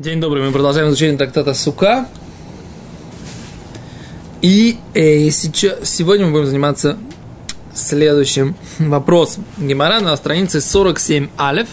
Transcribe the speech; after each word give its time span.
День 0.00 0.18
добрый, 0.18 0.42
мы 0.42 0.50
продолжаем 0.50 0.88
изучение 0.88 1.18
трактата 1.18 1.52
Сука. 1.52 2.08
И 4.40 4.78
э, 4.94 5.28
сейчас, 5.28 5.90
сегодня 5.90 6.24
мы 6.24 6.32
будем 6.32 6.46
заниматься 6.46 6.96
следующим 7.74 8.56
вопросом. 8.78 9.44
Гемора 9.58 10.00
на 10.00 10.16
странице 10.16 10.62
47 10.62 11.28
алев 11.36 11.68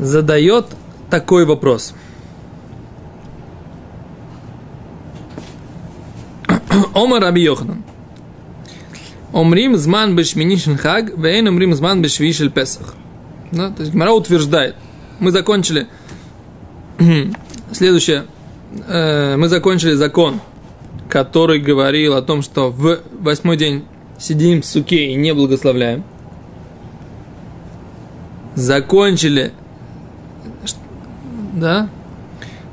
задает 0.00 0.66
такой 1.08 1.44
вопрос. 1.44 1.94
Омар 6.94 7.22
Раби 7.22 7.42
Йоханан. 7.42 7.84
Омрим 9.32 9.76
зман 9.76 10.16
бешминишин 10.16 10.78
хаг, 10.78 11.16
вейн 11.16 11.46
омрим 11.46 11.76
зман 11.76 12.02
бешвишель 12.02 12.50
песах. 12.50 12.96
Да, 13.52 13.70
то 13.70 13.82
есть 13.82 13.94
Гемора 13.94 14.10
утверждает, 14.10 14.74
мы 15.18 15.30
закончили 15.30 15.86
следующее, 17.72 18.26
э, 18.88 19.36
мы 19.36 19.48
закончили 19.48 19.94
закон, 19.94 20.40
который 21.08 21.60
говорил 21.60 22.14
о 22.14 22.22
том, 22.22 22.42
что 22.42 22.70
в 22.70 23.00
восьмой 23.20 23.56
день 23.56 23.84
сидим 24.18 24.62
в 24.62 24.66
суке 24.66 25.06
и 25.06 25.14
не 25.14 25.34
благословляем. 25.34 26.04
Закончили, 28.54 29.52
да, 31.54 31.90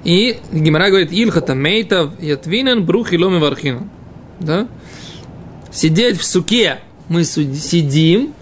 и 0.04 0.40
Гимара 0.52 0.90
говорит, 0.90 1.12
Ильхата 1.12 1.55
мейтав 1.55 2.20
ятвинан 2.21 2.85
брух 2.85 3.13
и 3.13 3.18
ломи 3.18 3.40
вархина. 3.40 3.88
Да? 4.40 4.68
Сидеть 5.71 6.20
в 6.20 6.26
суке 6.26 6.80
мы 7.10 7.23
сидим, 7.23 8.34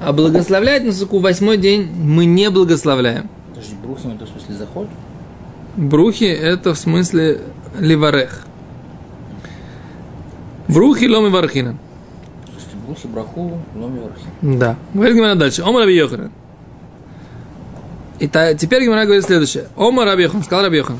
а 0.00 0.12
благословлять 0.12 0.84
на 0.84 0.92
суку 0.92 1.18
восьмой 1.18 1.58
день 1.58 1.88
мы 1.92 2.24
не 2.24 2.50
благословляем. 2.50 3.28
Брухим 3.90 4.12
это 4.12 4.24
в 4.24 4.28
смысле 4.28 4.54
заход? 4.54 4.88
Брухи 5.76 6.24
это 6.24 6.74
в 6.74 6.78
смысле 6.78 7.40
ливарех. 7.76 8.46
Брухи 10.68 11.08
ломи 11.08 11.28
вархина. 11.28 11.76
Брухи, 12.86 13.08
браху, 13.08 13.60
ломи 13.74 13.98
вархи. 13.98 14.26
Да. 14.42 14.76
Говорит 14.94 15.16
Гимара 15.16 15.34
дальше. 15.34 15.62
Омар 15.62 15.82
Раби 15.82 15.96
Йоханан. 15.96 16.30
И 18.20 18.28
та, 18.28 18.54
теперь 18.54 18.84
Гимара 18.84 19.06
говорит 19.06 19.24
следующее. 19.24 19.66
Омар 19.76 20.06
Раби 20.06 20.22
Йохан, 20.22 20.44
сказал 20.44 20.64
Раби 20.64 20.76
Йохан. 20.76 20.98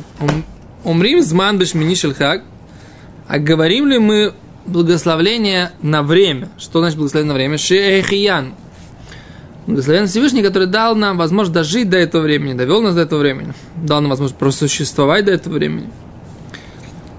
Умрим 0.83 1.23
зман 1.23 1.59
бешмини 1.59 1.95
шельхак. 1.95 2.43
А 3.29 3.39
говорим 3.39 3.87
ли 3.87 4.01
мы 4.01 4.35
благословление 4.67 5.71
на 5.81 6.03
время? 6.03 6.49
Что 6.59 6.81
значит 6.81 6.99
благословение 6.99 7.33
на 7.33 7.35
время? 7.35 7.57
Шеехиян. 7.57 8.55
Благословен 9.67 10.07
Всевышний, 10.07 10.43
который 10.43 10.67
дал 10.67 10.97
нам 10.97 11.19
возможность 11.19 11.53
дожить 11.55 11.89
до 11.91 11.97
этого 11.97 12.23
времени, 12.23 12.55
довел 12.55 12.83
нас 12.83 12.95
до 12.95 13.03
этого 13.03 13.21
времени, 13.21 13.53
дал 13.77 14.01
нам 14.01 14.11
возможность 14.11 14.39
просуществовать 14.39 15.25
до 15.27 15.33
этого 15.33 15.55
времени. 15.55 15.91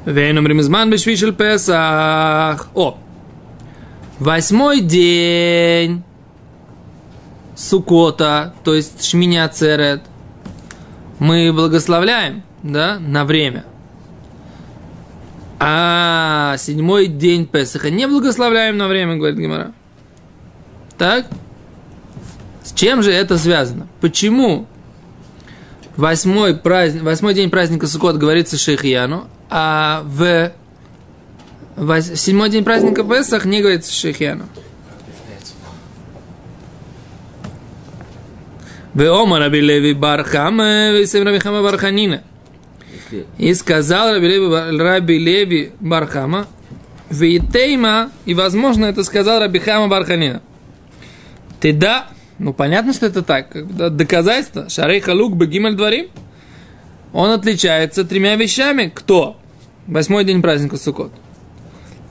Вейнум 0.06 0.48
ремизман 0.48 0.90
бешвишель 0.90 1.34
песах. 1.34 2.70
О! 2.74 2.98
Восьмой 4.20 4.82
день 4.82 6.04
Сукота, 7.56 8.54
то 8.64 8.74
есть 8.74 9.04
Шминя 9.04 9.48
Церет, 9.50 10.02
мы 11.20 11.54
благословляем, 11.54 12.44
да, 12.64 12.98
на 13.00 13.26
время. 13.26 13.66
А 15.60 16.58
седьмой 16.58 17.06
день 17.06 17.46
Песаха 17.46 17.92
не 17.92 18.08
благословляем 18.08 18.78
на 18.78 18.88
время, 18.88 19.18
говорит 19.18 19.38
Гимара. 19.38 19.74
Так? 20.98 21.28
Чем 22.82 23.04
же 23.04 23.12
это 23.12 23.38
связано? 23.38 23.88
Почему 24.00 24.66
восьмой, 25.96 26.56
праздник, 26.56 27.04
восьмой 27.04 27.36
день 27.36 27.52
праздника 27.52 27.86
Суккот 27.86 28.18
говорится 28.18 28.58
Шейхияну, 28.58 29.28
а 29.52 30.02
в 30.04 30.52
вось, 31.76 32.20
седьмой 32.20 32.50
день 32.50 32.64
праздника 32.64 33.04
Песах 33.04 33.46
не 33.46 33.62
говорится 33.62 33.94
Шейхияну? 33.94 34.48
Веома 38.96 39.38
Раби 39.38 39.62
Леви 39.62 39.94
Бархама, 39.94 40.90
Весем 40.90 41.24
Раби 41.24 41.38
Хама 41.38 41.62
Барханина. 41.62 42.24
И 43.38 43.54
сказал 43.54 44.12
Раби 44.12 44.28
Леви, 44.28 44.80
Раби 44.80 45.20
Леви 45.20 45.72
Бархама, 45.80 46.48
Вейтейма, 47.12 48.10
и 48.26 48.34
возможно 48.34 48.88
это 48.88 49.04
сказал 49.04 49.40
Раби 49.40 49.60
Хама 49.60 49.88
Барханина. 49.88 50.42
Ты 51.60 51.74
да, 51.74 52.08
ну 52.42 52.54
понятно, 52.54 52.92
что 52.92 53.06
это 53.06 53.22
так. 53.22 53.56
Доказательство. 53.96 54.68
Шарей 54.68 55.00
Халук 55.00 55.36
Багималь 55.38 55.76
Дворим. 55.76 56.08
Он 57.14 57.30
отличается 57.30 58.04
тремя 58.04 58.36
вещами. 58.36 58.92
Кто? 58.94 59.38
Восьмой 59.86 60.26
день 60.26 60.42
праздника 60.42 60.78
Сукот. 60.78 61.12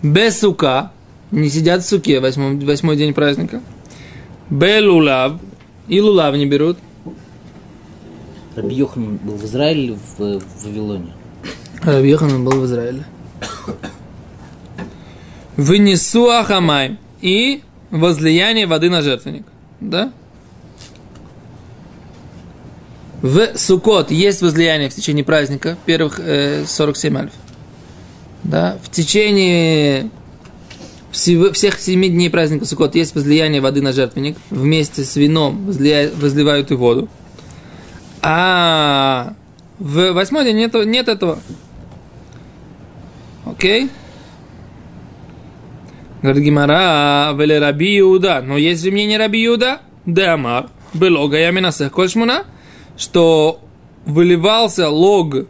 Без 0.04 0.38
сука. 0.38 0.92
Не 1.32 1.48
сидят 1.48 1.82
в 1.82 1.88
суке 1.88 2.20
восьмой, 2.20 2.56
восьмой 2.64 2.96
день 2.96 3.12
праздника. 3.12 3.60
Б 4.50 4.80
лулав. 4.80 5.40
И 5.88 6.00
лулав 6.00 6.36
не 6.36 6.46
берут. 6.46 6.78
Раби 8.54 8.76
Йохан 8.76 9.16
был 9.16 9.34
в 9.34 9.44
Израиле 9.44 9.82
или 9.82 9.92
в, 9.92 10.38
в 10.38 10.64
Вавилоне? 10.64 11.12
Раби 11.82 12.08
Йохан 12.08 12.44
был 12.44 12.60
в 12.60 12.66
Израиле. 12.66 13.04
Вынесу 15.56 16.30
ахамай. 16.30 16.98
И 17.20 17.62
возлияние 17.90 18.68
воды 18.68 18.90
на 18.90 19.02
жертвенник. 19.02 19.44
Да? 19.80 20.12
В 23.22 23.58
Сукот 23.58 24.10
есть 24.10 24.40
возлияние 24.40 24.88
в 24.88 24.94
течение 24.94 25.24
праздника, 25.24 25.76
первых 25.84 26.18
э, 26.18 26.64
47 26.66 27.18
альф. 27.18 27.32
Да? 28.44 28.78
В 28.82 28.90
течение 28.90 30.10
всего, 31.10 31.52
всех 31.52 31.78
семи 31.78 32.08
дней 32.08 32.30
праздника 32.30 32.64
Сукот 32.64 32.94
есть 32.94 33.14
возлияние 33.14 33.60
воды 33.60 33.82
на 33.82 33.92
жертвенник. 33.92 34.38
Вместе 34.48 35.04
с 35.04 35.16
вином 35.16 35.66
возлия, 35.66 36.10
возливают 36.14 36.70
и 36.70 36.74
воду. 36.74 37.08
А 38.22 39.34
в 39.78 40.12
восьмой 40.12 40.44
день 40.44 40.56
нет, 40.56 40.74
нет 40.86 41.08
этого. 41.08 41.40
Окей? 43.44 43.90
Говорит 46.22 46.44
Гимара, 46.44 47.34
вели 47.36 47.58
Раби 47.58 47.98
Иуда. 48.00 48.40
Но 48.40 48.56
есть 48.56 48.82
же 48.82 48.90
мнение 48.90 49.18
Раби 49.18 49.44
Иуда, 49.46 49.80
Деамар, 50.06 50.68
Белога 50.94 51.38
Яминасех 51.38 51.92
Кольшмуна, 51.92 52.44
что 53.00 53.60
выливался 54.04 54.90
лог 54.90 55.46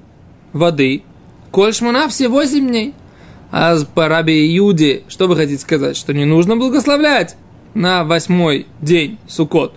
воды 0.52 1.02
Кольшмуна 1.50 2.08
все 2.08 2.28
восемь 2.28 2.68
дней. 2.68 2.94
А 3.50 3.76
по 3.96 4.06
Раби 4.06 4.56
Иуде, 4.56 5.02
что 5.08 5.26
вы 5.26 5.34
хотите 5.34 5.60
сказать? 5.60 5.96
Что 5.96 6.14
не 6.14 6.24
нужно 6.24 6.56
благословлять 6.56 7.34
на 7.74 8.04
восьмой 8.04 8.66
день 8.80 9.18
Сукот. 9.26 9.74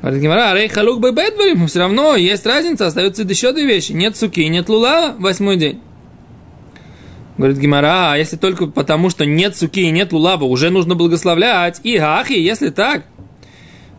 Говорит 0.00 0.22
Гимара, 0.22 0.54
рей 0.54 0.68
халук 0.68 1.00
бэбэдварим, 1.00 1.66
все 1.66 1.80
равно 1.80 2.16
есть 2.16 2.46
разница, 2.46 2.86
остаются 2.86 3.22
еще 3.24 3.52
две 3.52 3.66
вещи. 3.66 3.92
Нет 3.92 4.16
суки, 4.16 4.48
нет 4.48 4.70
лулава, 4.70 5.14
восьмой 5.18 5.56
день. 5.56 5.80
Говорит 7.36 7.58
Гимара, 7.58 8.12
а 8.12 8.16
если 8.16 8.36
только 8.36 8.66
потому, 8.66 9.10
что 9.10 9.26
нет 9.26 9.54
суки 9.54 9.82
и 9.82 9.90
нет 9.90 10.12
лулава, 10.12 10.44
уже 10.44 10.70
нужно 10.70 10.94
благословлять. 10.94 11.80
И 11.82 11.98
ахи, 11.98 12.32
если 12.32 12.70
так, 12.70 13.04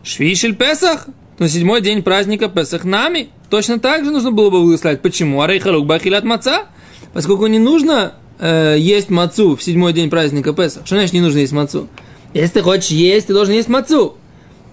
швишель 0.02 0.56
Песах, 0.56 1.06
то 1.40 1.48
седьмой 1.48 1.80
день 1.80 2.02
праздника 2.02 2.48
Песах 2.48 2.84
нами, 2.84 3.30
точно 3.48 3.80
так 3.80 4.04
же 4.04 4.10
нужно 4.10 4.30
было 4.30 4.50
бы 4.50 4.60
благословлять. 4.60 5.00
Почему? 5.00 5.40
Арей 5.40 5.58
халук 5.58 5.86
бахилят 5.86 6.22
маца, 6.22 6.66
поскольку 7.14 7.46
не 7.46 7.58
нужно 7.58 8.12
э, 8.38 8.76
есть 8.78 9.08
мацу 9.08 9.56
в 9.56 9.62
седьмой 9.62 9.94
день 9.94 10.10
праздника 10.10 10.52
Песах. 10.52 10.84
Что 10.84 10.96
значит 10.96 11.14
не 11.14 11.22
нужно 11.22 11.38
есть 11.38 11.54
мацу? 11.54 11.88
Если 12.34 12.52
ты 12.52 12.62
хочешь 12.62 12.90
есть, 12.90 13.28
ты 13.28 13.32
должен 13.32 13.54
есть 13.54 13.70
мацу. 13.70 14.18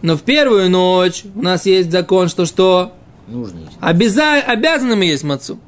Но 0.02 0.18
в 0.18 0.24
первую 0.24 0.70
ночь 0.70 1.24
у 1.36 1.42
нас 1.42 1.66
есть 1.66 1.90
закон, 1.90 2.28
что 2.28 2.46
что? 2.46 2.92
Нужно 3.30 3.60
есть. 3.60 3.78
Обяза... 3.80 4.34
Обязаны 4.46 4.98
мы 4.98 5.06
есть 5.06 5.24
мацу. 5.24 5.60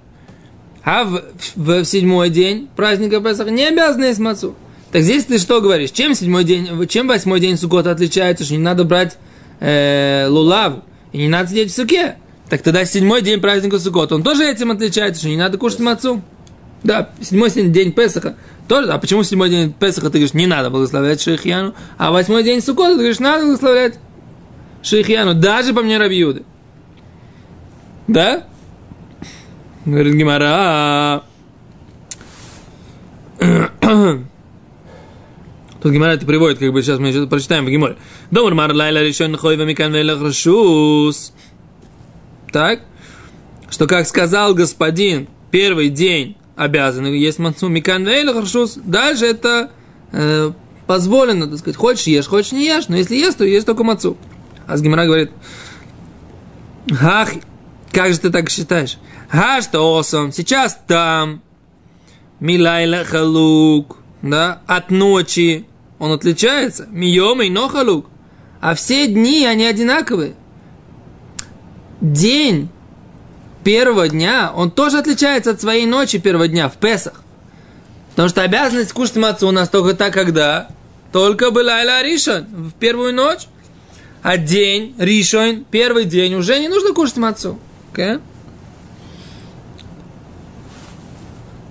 А 0.84 1.06
в, 1.06 1.24
в, 1.56 1.84
в 1.84 1.86
седьмой 1.86 2.30
день 2.30 2.68
праздника 2.76 3.22
Песах 3.22 3.50
не 3.50 3.64
обязаны 3.64 4.04
есть 4.04 4.20
мацу. 4.20 4.54
Так 4.92 5.04
здесь 5.04 5.24
ты 5.24 5.38
что 5.38 5.62
говоришь? 5.62 5.92
Чем 5.92 6.14
седьмой 6.14 6.44
день, 6.44 6.68
чем 6.90 7.08
восьмой 7.08 7.40
день 7.40 7.58
Суккота 7.58 7.92
отличается, 7.92 8.44
что 8.44 8.52
не 8.52 8.60
надо 8.60 8.84
брать 8.84 9.18
э, 9.62 10.28
лулав 10.28 10.82
и 11.12 11.18
не 11.20 11.28
надо 11.28 11.50
сидеть 11.50 11.72
в 11.72 11.76
суке? 11.76 12.18
Так 12.50 12.62
тогда 12.62 12.86
седьмой 12.86 13.22
день 13.22 13.40
праздника 13.40 13.80
Суккота, 13.80 14.16
он 14.16 14.24
тоже 14.24 14.46
этим 14.46 14.72
отличается, 14.72 15.22
что 15.22 15.30
не 15.30 15.38
надо 15.38 15.58
кушать 15.58 15.80
мацу. 15.80 16.22
Да, 16.84 17.10
седьмой 17.22 17.52
день 17.52 17.92
Песаха. 17.92 18.36
Тоже, 18.68 18.92
а 18.92 18.98
почему 18.98 19.24
седьмой 19.24 19.50
день 19.50 19.74
Песаха 19.74 20.08
ты 20.08 20.14
говоришь, 20.14 20.34
не 20.34 20.48
надо 20.48 20.70
благословлять 20.70 21.22
Шейхьяну, 21.22 21.76
а 21.98 22.12
восьмой 22.12 22.44
день 22.44 22.62
Суккота 22.62 22.92
ты 22.92 22.98
говоришь, 22.98 23.20
надо 23.20 23.46
благословлять 23.46 24.00
Шейхьяну, 24.82 25.34
даже 25.36 25.74
по 25.74 25.82
мне 25.82 25.98
Рабиуды. 25.98 26.44
Да? 28.08 28.44
Говорит 29.86 30.16
Гимара. 30.16 31.24
Тут 35.82 35.94
Гимара 35.94 36.12
это 36.12 36.26
приводит, 36.26 36.60
как 36.60 36.74
бы 36.74 36.82
сейчас 36.82 37.00
мы 37.00 37.08
еще 37.10 37.26
прочитаем 37.28 37.66
в 37.66 37.70
Гиморе. 37.70 37.96
Домар 38.32 38.54
мар 38.54 38.74
лайла 38.74 39.02
решен 39.04 39.38
хой 39.38 39.58
вамикан 39.58 39.94
велах 39.94 40.22
рашус. 40.22 41.34
Так? 42.52 42.82
что, 43.70 43.88
как 43.88 44.08
сказал 44.08 44.54
господин, 44.54 45.28
первый 45.52 45.90
день 45.90 46.36
обязан 46.56 47.06
есть 47.06 47.40
мацу 47.40 47.70
микан 47.70 48.06
харшус, 48.06 48.78
дальше 48.84 49.26
это 49.26 49.72
э, 50.12 50.52
позволено, 50.88 51.48
так 51.48 51.60
сказать, 51.60 51.78
хочешь 51.78 52.08
ешь, 52.08 52.28
хочешь 52.28 52.52
не 52.52 52.66
ешь, 52.66 52.88
но 52.88 52.98
если 52.98 53.16
ешь, 53.16 53.36
то 53.36 53.46
ешь 53.46 53.64
только 53.64 53.84
мацу. 53.84 54.18
А 54.68 54.78
с 54.78 54.82
Гимара 54.82 55.06
говорит, 55.06 55.32
ах, 57.02 57.30
как 57.92 58.14
же 58.14 58.20
ты 58.20 58.30
так 58.30 58.50
считаешь? 58.50 58.98
Ха, 59.30 59.62
что 59.62 59.98
осом, 59.98 60.32
сейчас 60.32 60.80
там, 60.88 61.42
милайла 62.40 63.04
халук, 63.04 63.98
да, 64.22 64.62
от 64.68 64.92
ночи 64.92 65.68
он 66.00 66.12
отличается, 66.12 66.88
мием 66.90 67.42
и 67.42 67.70
халук, 67.70 68.08
а 68.62 68.74
все 68.74 69.08
дни, 69.08 69.46
они 69.46 69.66
одинаковые. 69.66 70.34
День 72.02 72.70
первого 73.64 74.08
дня, 74.08 74.52
он 74.56 74.72
тоже 74.72 74.98
отличается 74.98 75.52
от 75.52 75.62
своей 75.62 75.86
ночи 75.86 76.18
первого 76.18 76.48
дня 76.48 76.70
в 76.70 76.78
Песах. 76.78 77.22
Потому 78.12 78.30
что 78.30 78.42
обязанность 78.42 78.94
кушать 78.94 79.18
мацу 79.18 79.48
у 79.48 79.52
нас 79.52 79.70
только 79.70 79.94
так, 79.94 80.14
когда 80.14 80.70
только 81.12 81.52
была 81.52 81.82
Эля 81.82 82.02
Ришон 82.02 82.46
в 82.46 82.74
первую 82.74 83.14
ночь. 83.14 83.48
А 84.22 84.38
день, 84.38 84.96
Ришон, 84.98 85.66
первый 85.70 86.06
день, 86.06 86.36
уже 86.36 86.60
не 86.60 86.68
нужно 86.68 86.94
кушать 86.94 87.18
мацу. 87.18 87.60
Okay? 87.94 88.22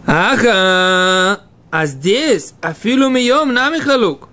Ага, 0.06 1.40
а 1.70 1.86
здесь 1.86 2.54
афилу 2.60 3.08
мием 3.08 3.52
нами 3.52 3.78
халук. 3.78 4.28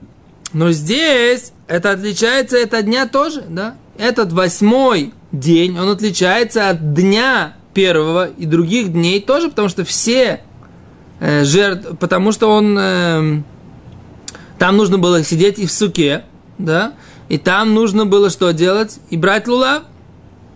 Но 0.53 0.71
здесь 0.71 1.51
это 1.67 1.91
отличается 1.91 2.61
от 2.61 2.85
дня 2.85 3.07
тоже, 3.07 3.43
да? 3.47 3.75
Этот 3.97 4.31
восьмой 4.31 5.13
день, 5.31 5.77
он 5.77 5.89
отличается 5.89 6.69
от 6.69 6.93
дня 6.93 7.55
первого 7.73 8.27
и 8.27 8.45
других 8.45 8.93
дней 8.93 9.21
тоже, 9.21 9.49
потому 9.49 9.69
что 9.69 9.83
все 9.83 10.41
э, 11.19 11.43
жертв, 11.43 11.97
потому 11.99 12.31
что 12.31 12.49
он 12.49 12.77
э, 12.79 13.41
там 14.57 14.77
нужно 14.77 14.97
было 14.97 15.23
сидеть 15.23 15.59
и 15.59 15.65
в 15.65 15.71
суке, 15.71 16.23
да, 16.57 16.93
и 17.27 17.37
там 17.37 17.73
нужно 17.73 18.05
было 18.05 18.29
что 18.29 18.51
делать? 18.51 18.99
И 19.09 19.17
брать 19.17 19.47
лула, 19.47 19.83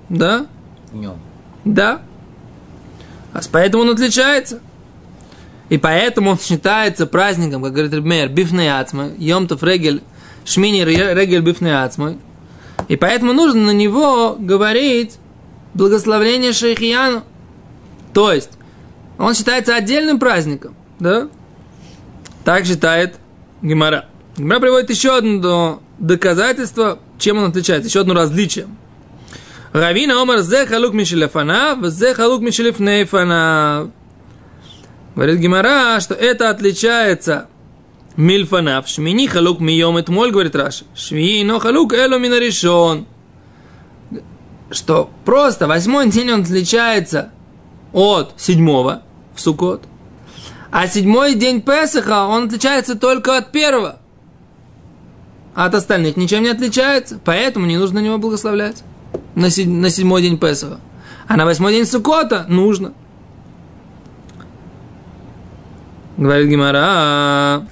да? 0.07 0.45
Днем. 0.91 1.19
Да. 1.65 2.01
А 3.33 3.39
поэтому 3.51 3.83
он 3.83 3.89
отличается. 3.89 4.61
И 5.69 5.77
поэтому 5.77 6.31
он 6.31 6.39
считается 6.39 7.05
праздником, 7.05 7.63
как 7.63 7.73
говорит 7.73 7.93
Ребмейер, 7.93 8.29
бифный 8.29 8.79
ацмой, 8.79 9.13
Йомтов 9.17 9.63
Регель, 9.63 10.01
Шмини 10.43 10.83
Регель 10.83 11.41
бифный 11.41 11.83
ацмой. 11.83 12.17
И 12.87 12.95
поэтому 12.95 13.33
нужно 13.33 13.67
на 13.67 13.71
него 13.71 14.35
говорить 14.39 15.17
благословление 15.75 16.53
Шейхияну. 16.53 17.23
То 18.13 18.33
есть, 18.33 18.51
он 19.19 19.35
считается 19.35 19.75
отдельным 19.75 20.19
праздником, 20.19 20.75
да? 20.99 21.29
Так 22.43 22.65
считает 22.65 23.17
Гимара. 23.61 24.05
Гимара 24.37 24.59
приводит 24.59 24.89
еще 24.89 25.17
одно 25.17 25.83
доказательство, 25.99 26.99
чем 27.19 27.37
он 27.37 27.49
отличается, 27.49 27.89
еще 27.89 27.99
одно 27.99 28.15
различие. 28.15 28.67
Равина 29.71 30.19
Омар 30.19 30.39
зе 30.39 30.65
халук 30.65 30.93
мишелефана, 30.93 31.77
зе 31.89 32.15
халук 32.15 32.41
мишелефнейфана. 32.41 33.91
Говорит 35.19 35.39
Гимара, 35.41 35.99
что 35.99 36.13
это 36.13 36.49
отличается 36.49 37.49
мильфанав. 38.15 38.87
Шмини 38.87 39.27
халук 39.27 39.59
мием 39.59 40.01
моль, 40.07 40.31
говорит 40.31 40.55
Раши. 40.55 40.85
Шмини 40.95 41.43
но 41.43 41.59
халук 41.59 41.91
эло 41.91 42.17
минаришон. 42.17 43.05
Что 44.71 45.09
просто 45.25 45.67
восьмой 45.67 46.09
день 46.09 46.31
он 46.31 46.43
отличается 46.43 47.33
от 47.91 48.33
седьмого 48.37 49.03
в 49.35 49.41
Сукот. 49.41 49.83
А 50.71 50.87
седьмой 50.87 51.35
день 51.35 51.61
Песаха, 51.61 52.25
он 52.25 52.45
отличается 52.45 52.95
только 52.95 53.35
от 53.35 53.51
первого. 53.51 53.99
А 55.53 55.65
от 55.65 55.75
остальных 55.75 56.15
ничем 56.15 56.43
не 56.43 56.49
отличается. 56.49 57.19
Поэтому 57.25 57.65
не 57.65 57.75
нужно 57.75 57.99
на 57.99 58.05
него 58.05 58.19
благословлять. 58.19 58.83
На, 59.35 59.49
седьмой 59.49 60.21
день 60.21 60.37
Песаха. 60.37 60.79
А 61.27 61.35
на 61.35 61.43
восьмой 61.43 61.73
день 61.73 61.85
Сукота 61.85 62.45
нужно. 62.47 62.93
Говорит 66.19 66.49
Гимара. 66.49 67.65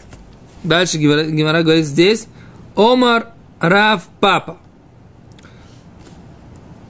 Дальше 0.64 0.98
Гимара 0.98 1.64
говорит 1.64 1.86
здесь. 1.86 2.28
Омар 2.78 3.28
Рав 3.60 4.04
Папа. 4.22 4.58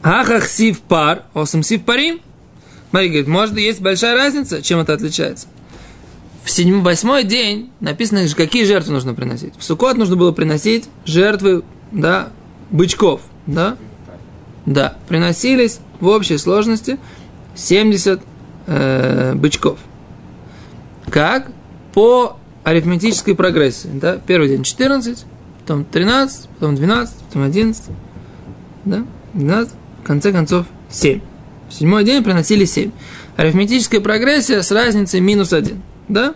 Ахах 0.03 0.47
сив 0.47 0.81
пар, 0.81 1.23
осам 1.33 1.63
сив 1.63 1.83
парим. 1.83 2.21
Смотри, 2.91 3.07
говорит, 3.09 3.27
может, 3.27 3.57
есть 3.57 3.81
большая 3.81 4.15
разница, 4.15 4.61
чем 4.61 4.79
это 4.79 4.93
отличается. 4.93 5.47
В 6.43 6.51
седьмой, 6.51 6.81
восьмой 6.81 7.23
день 7.23 7.71
написано, 7.79 8.25
какие 8.35 8.63
жертвы 8.63 8.93
нужно 8.93 9.15
приносить. 9.15 9.53
В 9.57 9.63
Суккот 9.63 9.97
нужно 9.97 10.15
было 10.15 10.31
приносить 10.31 10.85
жертвы, 11.05 11.63
да, 11.91 12.29
бычков, 12.69 13.21
да? 13.47 13.77
Да, 14.67 14.95
приносились 15.09 15.79
в 15.99 16.07
общей 16.07 16.37
сложности 16.37 16.99
70 17.55 18.21
э, 18.67 19.33
бычков. 19.33 19.79
Как? 21.09 21.47
По 21.93 22.37
арифметической 22.63 23.35
прогрессии. 23.35 23.89
Да? 23.93 24.17
Первый 24.25 24.49
день 24.49 24.63
14, 24.63 25.25
потом 25.61 25.85
13, 25.85 26.49
потом 26.59 26.75
12, 26.75 27.15
потом 27.15 27.43
11, 27.43 27.83
да? 28.85 29.03
12, 29.33 29.73
в 30.03 30.07
конце 30.07 30.31
концов 30.31 30.65
7. 30.89 31.21
В 31.69 31.73
седьмой 31.73 32.03
день 32.03 32.23
приносили 32.23 32.65
7. 32.65 32.91
Арифметическая 33.35 34.01
прогрессия 34.01 34.61
с 34.61 34.71
разницей 34.71 35.19
минус 35.19 35.53
1. 35.53 35.81
Да? 36.09 36.33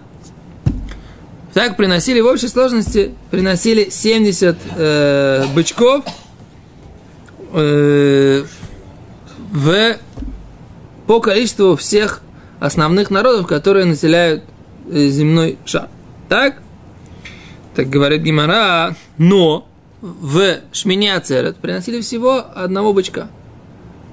Так 1.54 1.76
приносили 1.76 2.22
в 2.22 2.28
общей 2.28 2.48
сложности, 2.48 3.14
приносили 3.30 3.90
70 3.90 4.58
э, 4.78 5.46
бычков 5.54 6.06
э, 7.54 8.44
в, 9.52 9.98
по 11.08 11.20
количеству 11.20 11.76
всех 11.76 12.22
основных 12.62 13.10
народов, 13.10 13.48
которые 13.48 13.86
населяют 13.86 14.44
земной 14.90 15.58
шар. 15.66 15.90
Так? 16.30 16.62
Так 17.76 17.90
говорит 17.90 18.22
Гимара, 18.22 18.96
но 19.18 19.68
в 20.02 20.60
Шмине 20.72 21.16
Ацерет 21.16 21.58
приносили 21.58 22.02
всего 22.02 22.44
одного 22.54 22.94
бычка. 22.94 23.30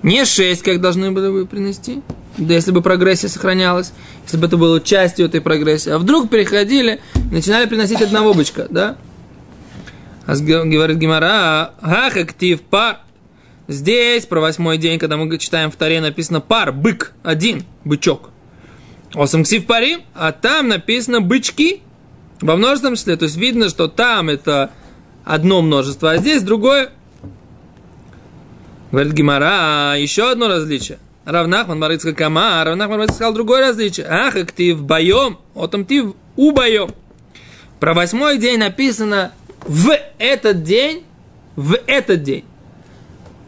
Не 0.03 0.25
шесть, 0.25 0.63
как 0.63 0.81
должны 0.81 1.11
были 1.11 1.31
бы 1.31 1.47
принести, 1.47 2.03
да 2.37 2.55
если 2.55 2.71
бы 2.71 2.83
прогрессия 2.83 3.29
сохранялась, 3.29 3.93
если 4.25 4.37
бы 4.37 4.47
это 4.47 4.57
было 4.57 4.81
частью 4.81 5.27
этой 5.27 5.41
прогрессии. 5.41 5.91
А 5.91 5.99
вдруг 5.99 6.31
переходили, 6.31 7.01
начинали 7.33 7.67
приносить 7.67 8.01
одного 8.01 8.33
бычка, 8.33 8.67
да? 8.71 8.97
А 10.27 10.37
говорит 10.37 10.99
Гимара, 10.99 11.75
ах, 11.81 12.17
актив 12.17 12.61
пар. 12.61 13.01
Здесь, 13.67 14.25
про 14.25 14.41
восьмой 14.41 14.79
день, 14.79 14.99
когда 14.99 15.17
мы 15.17 15.37
читаем 15.39 15.71
в 15.71 15.77
Таре, 15.77 16.01
написано 16.01 16.41
пар, 16.41 16.73
бык, 16.73 17.13
один, 17.23 17.65
бычок. 17.85 18.31
Осам 19.15 19.45
пари, 19.67 19.99
а 20.15 20.33
там 20.33 20.69
написано 20.69 21.21
бычки, 21.21 21.83
во 22.41 22.57
множественном 22.57 22.97
числе. 22.97 23.17
То 23.17 23.25
есть 23.25 23.37
видно, 23.37 23.69
что 23.69 23.89
там 23.89 24.29
это 24.29 24.71
одно 25.25 25.63
множество, 25.63 26.13
а 26.13 26.17
здесь 26.19 26.43
другое. 26.43 26.91
Говорит 28.91 29.13
Гимара, 29.13 29.99
еще 29.99 30.31
одно 30.31 30.49
различие. 30.49 30.99
Равнахман 31.25 31.79
Марыцка 31.79 32.15
Кама, 32.15 32.65
Равнахман 32.65 32.99
Марыцка 32.99 33.17
сказал 33.17 33.35
другое 33.35 33.61
различие. 33.61 34.07
Ах, 34.07 34.35
ты 34.55 34.75
в 34.75 34.83
боем, 34.83 35.39
отом 35.55 35.85
ты 35.85 36.03
в 36.03 36.15
убоем. 36.37 36.91
Про 37.81 37.93
восьмой 37.93 38.39
день 38.39 38.59
написано 38.59 39.33
в 39.67 39.91
этот 40.19 40.63
день, 40.63 41.05
в 41.55 41.79
этот 41.87 42.23
день. 42.23 42.45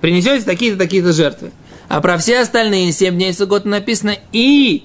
Принесете 0.00 0.44
такие-то, 0.44 0.78
такие-то 0.78 1.12
жертвы. 1.12 1.52
А 1.88 2.00
про 2.00 2.18
все 2.18 2.40
остальные 2.40 2.92
семь 2.92 3.14
дней 3.14 3.32
Суккота 3.32 3.66
написано 3.68 4.16
и 4.32 4.84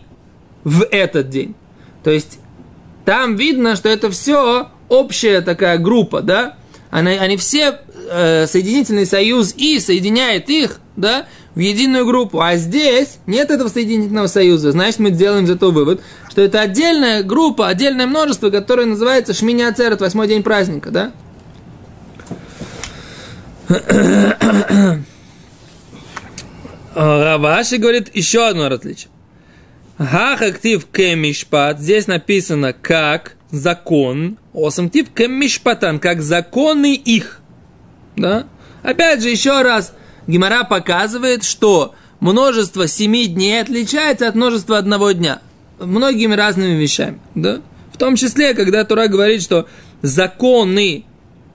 в 0.66 0.86
этот 0.92 1.30
день. 1.30 1.56
То 2.04 2.12
есть 2.12 2.40
там 3.06 3.38
видно, 3.38 3.78
что 3.78 3.88
это 3.88 4.12
все 4.12 4.70
общая 4.90 5.40
такая 5.42 5.78
группа, 5.78 6.22
да? 6.22 6.58
Они, 6.90 7.12
они 7.12 7.38
все 7.38 7.80
э, 8.10 8.48
соединительный 8.48 9.06
союз 9.06 9.54
и 9.56 9.80
соединяет 9.80 10.50
их, 10.50 10.82
да, 10.96 11.28
в 11.54 11.60
единую 11.60 12.06
группу. 12.06 12.42
А 12.42 12.56
здесь 12.58 13.20
нет 13.28 13.52
этого 13.52 13.70
соединительного 13.70 14.28
союза. 14.28 14.72
Значит, 14.72 15.00
мы 15.00 15.12
делаем 15.12 15.46
этого 15.46 15.72
вывод, 15.72 16.02
что 16.30 16.42
это 16.42 16.62
отдельная 16.62 17.24
группа, 17.24 17.68
отдельное 17.68 18.08
множество, 18.08 18.50
которое 18.50 18.86
называется 18.86 19.34
Шминя 19.34 19.74
восьмой 20.00 20.28
день 20.28 20.44
праздника, 20.44 20.90
да? 20.92 21.12
Раваши 26.96 27.78
говорит 27.78 28.16
еще 28.16 28.48
одно 28.48 28.70
различие. 28.70 29.10
Хах 29.98 30.42
актив 30.42 30.86
кемишпат. 30.86 31.80
Здесь 31.80 32.08
написано 32.08 32.74
как 32.74 33.36
закон. 33.52 34.38
Осамтив 34.54 35.10
кемишпатан. 35.10 36.00
Как 36.00 36.22
законы 36.22 36.96
их. 36.96 37.42
Да? 38.16 38.48
Опять 38.84 39.22
же, 39.22 39.30
еще 39.30 39.62
раз, 39.62 39.94
Гимара 40.28 40.64
показывает, 40.64 41.44
что 41.44 41.96
множество 42.20 42.88
семи 42.88 43.28
дней 43.28 43.62
отличается 43.62 44.28
от 44.28 44.36
множества 44.36 44.78
одного 44.78 45.12
дня. 45.12 45.40
Многими 45.80 46.34
разными 46.34 46.76
вещами, 46.76 47.20
да? 47.34 47.62
В 47.94 47.98
том 47.98 48.16
числе, 48.16 48.54
когда 48.54 48.84
Тура 48.84 49.08
говорит, 49.08 49.42
что 49.42 49.68
законы 50.02 51.06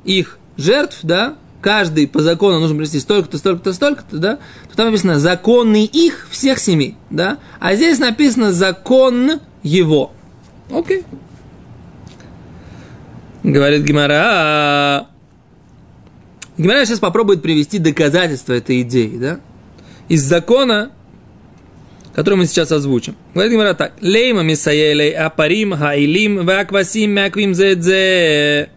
их 0.05 0.39
жертв, 0.57 1.01
да, 1.03 1.37
каждый 1.61 2.09
по 2.09 2.23
закону 2.23 2.59
нужно 2.59 2.77
принести 2.77 3.01
столько-то, 3.01 3.39
столько-то, 3.39 3.73
столько-то, 3.73 4.19
да, 4.19 4.39
то 4.69 4.77
там 4.77 4.87
написано 4.87 5.19
законы 5.19 5.85
их 5.85 6.29
всех 6.31 6.59
семи, 6.59 6.97
да, 7.11 7.39
а 7.59 7.75
здесь 7.75 7.99
написано 7.99 8.53
закон 8.53 9.41
его. 9.63 10.13
Окей. 10.71 11.05
Говорит 13.43 13.85
Гимара. 13.85 15.09
Гимара 16.57 16.85
сейчас 16.85 16.99
попробует 16.99 17.43
привести 17.43 17.79
доказательства 17.79 18.53
этой 18.53 18.83
идеи, 18.83 19.17
да, 19.17 19.41
из 20.09 20.23
закона, 20.23 20.91
который 22.15 22.35
мы 22.35 22.47
сейчас 22.47 22.71
озвучим. 22.73 23.17
Говорит 23.35 23.53
Гимара 23.53 23.75
так. 23.75 23.95
Лейма 24.01 24.43
мисаелей 24.43 25.13
апарим 25.13 25.73
хаилим 25.77 26.45
ваквасим 26.45 27.13
мяквим 27.13 27.55
зедзе. 27.55 28.71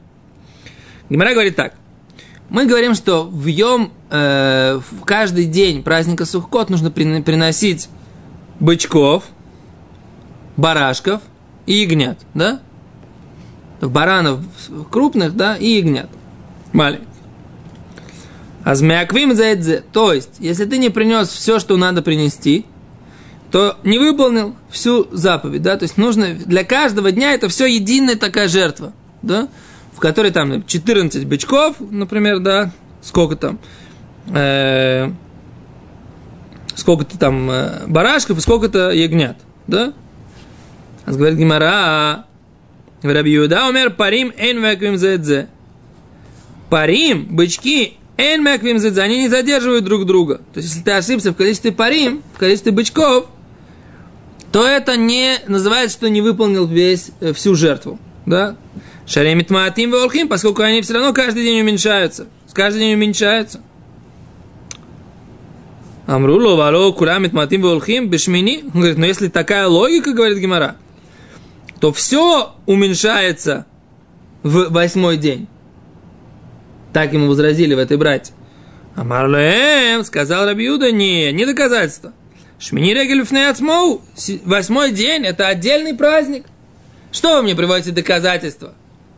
Гимара 1.10 1.34
говорит 1.34 1.56
так. 1.56 1.74
Мы 2.54 2.68
говорим, 2.68 2.94
что 2.94 3.24
в 3.24 3.48
Йом 3.48 3.92
э, 4.12 4.80
в 4.92 5.06
каждый 5.06 5.46
день 5.46 5.82
праздника 5.82 6.24
Сухкот 6.24 6.70
нужно 6.70 6.92
приносить 6.92 7.90
бычков, 8.60 9.24
барашков 10.56 11.22
и 11.66 11.74
ягнят, 11.74 12.20
да? 12.36 12.60
Баранов 13.82 14.42
крупных, 14.92 15.36
да, 15.36 15.56
и 15.56 15.80
ягнят 15.80 16.12
маленьких. 16.74 17.08
А 18.64 18.76
змяквим 18.76 19.34
за 19.34 19.82
То 19.92 20.14
есть, 20.14 20.36
если 20.38 20.66
ты 20.66 20.78
не 20.78 20.92
принес 20.92 21.30
все, 21.30 21.58
что 21.58 21.76
надо 21.76 22.04
принести, 22.04 22.68
то 23.52 23.80
не 23.84 23.98
выполнил 23.98 24.56
всю 24.70 25.08
заповедь, 25.12 25.64
да, 25.64 25.76
то 25.76 25.84
есть 25.84 25.98
нужно 25.98 26.36
для 26.36 26.64
каждого 26.64 27.12
дня 27.12 27.34
это 27.34 27.48
все 27.48 27.66
единая 27.66 28.16
такая 28.16 28.48
жертва, 28.48 28.94
да, 29.24 29.48
которой 30.04 30.32
там 30.32 30.66
14 30.66 31.26
бычков, 31.26 31.78
например, 31.80 32.40
да, 32.40 32.72
сколько 33.02 33.38
там, 33.38 33.58
э, 34.28 35.10
сколько-то 36.76 37.18
там 37.18 37.50
э, 37.50 37.88
барашков 37.88 38.38
и 38.38 38.42
сколько-то 38.42 38.92
ягнят, 38.92 39.38
да? 39.66 39.94
А 41.06 41.12
говорит 41.14 41.40
Гимара, 41.40 42.26
в 43.02 43.08
Рабиуда 43.08 43.66
умер 43.70 43.92
парим 43.92 44.34
эн 44.38 44.62
веквим 44.62 44.98
зедзе. 44.98 45.48
Парим, 46.70 47.34
бычки, 47.34 47.94
эн 48.18 48.46
веквим 48.46 48.80
зедзе, 48.80 49.04
они 49.04 49.20
не 49.20 49.30
задерживают 49.30 49.86
друг 49.86 50.06
друга. 50.06 50.42
То 50.54 50.60
есть, 50.60 50.68
если 50.68 50.82
ты 50.82 50.92
ошибся 50.92 51.32
в 51.32 51.36
количестве 51.36 51.72
парим, 51.72 52.24
в 52.34 52.40
количестве 52.40 52.74
бычков, 52.74 53.28
то 54.52 54.68
это 54.68 54.98
не 54.98 55.38
называется, 55.48 55.98
что 55.98 56.10
не 56.10 56.20
выполнил 56.20 56.68
весь, 56.68 57.12
э, 57.22 57.32
всю 57.32 57.56
жертву. 57.56 58.00
Да? 58.26 58.58
Шаремит 59.06 59.50
маатим 59.50 59.92
волхим, 59.92 60.28
поскольку 60.28 60.62
они 60.62 60.82
все 60.82 60.94
равно 60.94 61.14
каждый 61.14 61.44
день 61.44 61.62
уменьшаются. 61.62 62.28
Каждый 62.54 62.80
день 62.80 62.94
уменьшаются. 62.94 63.62
Амрулу, 66.06 66.56
вало, 66.56 66.92
курамит 66.92 67.34
матим 67.34 67.62
волхим, 67.62 68.10
бешмини. 68.10 68.64
Он 68.74 68.80
говорит, 68.80 68.98
но 68.98 69.06
если 69.06 69.28
такая 69.30 69.68
логика, 69.68 70.14
говорит 70.14 70.38
Гимара, 70.38 70.76
то 71.80 71.92
все 71.92 72.54
уменьшается 72.66 73.66
в 74.44 74.70
восьмой 74.70 75.18
день. 75.18 75.48
Так 76.92 77.14
ему 77.14 77.28
возразили 77.28 77.74
в 77.74 77.80
этой 77.80 77.98
брате. 77.98 78.34
Амарлем, 78.96 80.04
сказал 80.04 80.46
Рабиуда, 80.46 80.92
не, 80.92 81.32
не 81.32 81.46
доказательство. 81.46 82.14
Шмини 82.60 82.94
регель 82.94 83.24
восьмой 84.46 84.92
день, 84.92 85.26
это 85.26 85.48
отдельный 85.48 85.96
праздник. 85.96 86.46
Что 87.12 87.38
вы 87.38 87.44
мне 87.44 87.56
приводите 87.56 87.92
доказательства? 87.92 88.76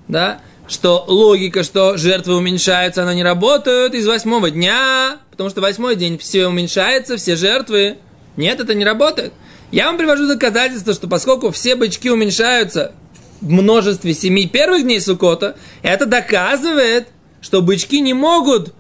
Да, 0.08 0.40
что 0.68 1.06
логика, 1.08 1.64
что 1.64 1.98
жертвы 1.98 2.36
уменьшаются, 2.36 3.04
она 3.04 3.14
не 3.14 3.24
работает 3.24 3.94
из 3.94 4.08
восьмого 4.08 4.50
дня, 4.50 5.20
потому 5.32 5.50
что 5.50 5.62
восьмой 5.62 5.96
день 5.96 6.18
все 6.18 6.48
уменьшается, 6.48 7.18
все 7.18 7.36
жертвы. 7.36 7.98
Нет, 8.38 8.60
это 8.60 8.74
не 8.74 8.84
работает. 8.84 9.34
Я 9.72 9.88
вам 9.88 9.98
привожу 9.98 10.28
доказательство, 10.28 10.94
что 10.94 11.08
поскольку 11.08 11.52
все 11.52 11.76
бычки 11.76 12.10
уменьшаются 12.10 12.94
в 13.42 13.50
множестве 13.50 14.14
семи 14.14 14.48
первых 14.48 14.84
дней 14.84 15.02
Сукота, 15.02 15.56
это 15.82 16.06
доказывает, 16.06 17.10
что 17.42 17.62
бычки 17.62 18.02
не 18.02 18.14
могут 18.14 18.74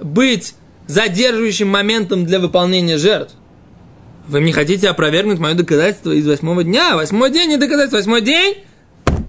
быть 0.00 0.54
задерживающим 0.86 1.68
моментом 1.68 2.24
для 2.26 2.38
выполнения 2.38 2.96
жертв. 2.96 3.34
Вы 4.28 4.40
не 4.40 4.52
хотите 4.52 4.88
опровергнуть 4.88 5.38
мое 5.38 5.54
доказательство 5.54 6.12
из 6.12 6.26
восьмого 6.26 6.64
дня? 6.64 6.96
Восьмой 6.96 7.30
день 7.30 7.50
не 7.50 7.56
доказательство. 7.56 7.98
Восьмой 7.98 8.22
день 8.22 8.56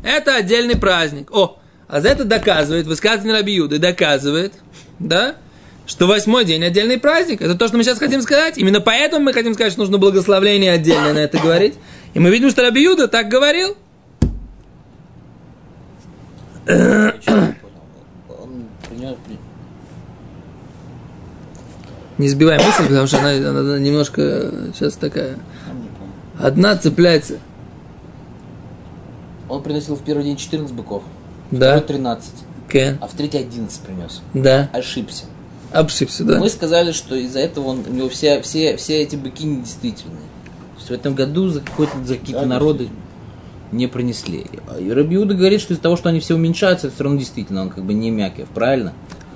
это 0.08 0.36
отдельный 0.36 0.78
праздник. 0.78 1.30
О, 1.32 1.60
а 1.88 2.02
за 2.02 2.10
это 2.10 2.24
доказывает, 2.24 2.88
высказывание 2.88 3.36
Рабиуды 3.36 3.78
доказывает, 3.78 4.54
да, 5.00 5.36
что 5.86 6.08
восьмой 6.08 6.46
день 6.46 6.64
отдельный 6.64 6.98
праздник. 6.98 7.42
Это 7.42 7.56
то, 7.56 7.68
что 7.68 7.78
мы 7.78 7.84
сейчас 7.84 8.00
хотим 8.00 8.22
сказать. 8.22 8.58
Именно 8.58 8.82
поэтому 8.82 9.26
мы 9.26 9.34
хотим 9.34 9.54
сказать, 9.54 9.72
что 9.72 9.82
нужно 9.82 9.98
благословление 9.98 10.72
отдельно 10.72 11.14
на 11.14 11.20
это 11.20 11.38
говорить. 11.38 11.76
И 12.14 12.20
мы 12.20 12.30
видим, 12.30 12.50
что 12.50 12.64
Рабиуда 12.64 13.08
так 13.08 13.30
говорил. 13.30 13.78
Не 22.18 22.30
сбивай 22.30 22.58
мысль, 22.58 22.88
потому 22.88 23.08
что 23.08 23.20
она, 23.20 23.30
она 23.30 23.80
немножко 23.80 24.52
сейчас 24.74 24.96
такая. 24.96 25.38
Одна 26.40 26.76
цепляется. 26.76 27.40
Он 29.50 29.64
приносил 29.64 29.96
в 29.96 30.02
первый 30.04 30.24
день 30.24 30.38
14 30.38 30.76
быков, 30.76 31.04
да. 31.52 31.78
второй 31.78 31.88
13, 31.88 32.32
okay. 32.68 32.98
а 33.00 33.08
в 33.08 33.14
третий 33.14 33.38
11 33.38 33.82
принес. 33.82 34.22
Да. 34.34 34.70
Ошибся. 34.74 35.26
Ошибся, 35.72 36.24
да. 36.24 36.40
Мы 36.40 36.50
сказали, 36.50 36.92
что 36.92 37.16
из-за 37.16 37.40
этого 37.40 37.68
он, 37.68 37.84
у 37.88 37.94
него 37.94 38.10
все, 38.10 38.42
все, 38.42 38.78
все 38.78 39.02
эти 39.02 39.16
быки 39.16 39.46
недействительные. 39.46 40.18
То 40.18 40.78
есть 40.78 40.90
в 40.90 40.94
этом 40.94 41.16
году 41.16 41.50
за, 41.50 41.62
какой-то, 41.62 42.04
за 42.06 42.16
какие-то 42.16 42.46
народы 42.46 42.90
не 43.72 43.88
принесли. 43.88 44.46
И 44.80 44.92
Рабиуда 44.92 45.34
говорит, 45.34 45.62
что 45.62 45.74
из-за 45.74 45.84
того, 45.84 45.98
что 45.98 46.10
они 46.10 46.20
все 46.20 46.36
уменьшаются, 46.36 46.88
это 46.88 46.96
все 46.96 47.04
равно 47.04 47.20
действительно, 47.20 47.64
он 47.64 47.70
как 47.70 47.84
бы 47.84 47.94
не 47.94 48.12
Мякев, 48.12 48.48
правильно? 48.50 48.94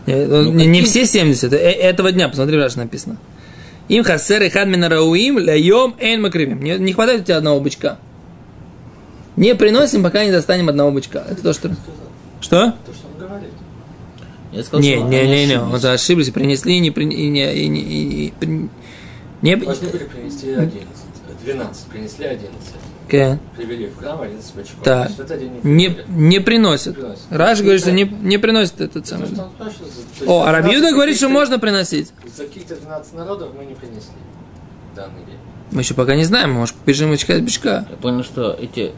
Не, 0.08 0.26
ну, 0.26 0.52
не, 0.52 0.66
не 0.66 0.82
все 0.82 1.06
70, 1.06 1.54
э, 1.54 1.58
этого 1.58 2.12
дня, 2.12 2.28
посмотри, 2.28 2.58
Раш 2.58 2.76
написано. 2.76 3.18
Им 3.88 4.04
хасер 4.04 4.42
и 4.42 4.50
хадмина 4.50 4.90
рауим 4.90 5.36
лайом 5.38 5.96
эйн 6.00 6.22
макривим. 6.22 6.64
Не, 6.64 6.78
не 6.78 6.94
хватает 6.94 7.22
у 7.22 7.24
тебя 7.26 7.38
одного 7.38 7.60
бычка. 7.60 8.00
Не 9.42 9.56
приносим, 9.56 10.04
пока 10.04 10.24
не 10.24 10.32
достанем 10.32 10.70
одного 10.70 10.92
бычка. 10.92 11.26
Это 11.28 11.42
то, 11.42 11.54
что... 11.54 11.72
Что? 12.42 12.76
То, 12.86 12.94
что 12.94 13.08
он 13.08 13.28
говорит. 13.28 13.50
Я 14.52 14.64
сказал, 14.64 14.82
не, 14.82 14.98
не, 14.98 15.28
не, 15.28 15.48
не, 15.48 15.60
вот 15.60 15.84
ошиблись, 15.84 16.30
принесли, 16.30 16.80
не, 16.80 16.92
при, 16.92 17.06
и 17.06 17.28
не, 17.28 17.56
и, 17.56 17.68
не, 17.68 17.82
и, 17.82 18.34
и, 18.40 18.70
не, 19.42 19.56
Должны 19.56 19.90
были 19.90 20.04
принести 20.04 20.52
11, 20.52 20.86
12, 21.44 21.86
принесли 21.88 22.26
11. 22.26 22.52
Okay. 23.08 23.40
Привели 23.58 23.88
в 23.88 23.98
храм 23.98 24.22
11 24.22 24.54
бычков. 24.54 24.84
Так. 24.84 25.10
Не, 25.64 25.88
не, 25.88 25.98
не 26.10 26.40
приносят. 26.40 26.94
приносят. 26.94 27.24
Раш 27.32 27.62
говорит, 27.62 27.82
что 27.82 27.92
не, 27.92 28.04
не 28.04 28.38
приносит 28.38 28.80
этот 28.80 29.08
самый. 29.08 29.28
О, 30.28 30.44
а 30.44 30.52
Рабиуда 30.52 30.92
говорит, 30.92 31.18
что 31.18 31.30
можно 31.30 31.58
приносить. 31.58 32.12
За 32.38 32.44
каких-то 32.44 32.76
12 32.76 33.14
народов 33.16 33.50
мы 33.58 33.66
не 33.66 33.74
принесли 33.74 34.14
данный 34.96 35.26
день. 35.26 35.40
Мы 35.72 35.82
еще 35.82 35.94
пока 35.94 36.16
не 36.16 36.26
знаем, 36.26 36.52
может, 36.52 36.76
побежим 36.76 37.14
искать 37.14 37.42
бичка. 37.44 37.86
Я 37.90 37.96
понял, 37.96 38.24
что 38.24 38.52
эти, 38.52 38.92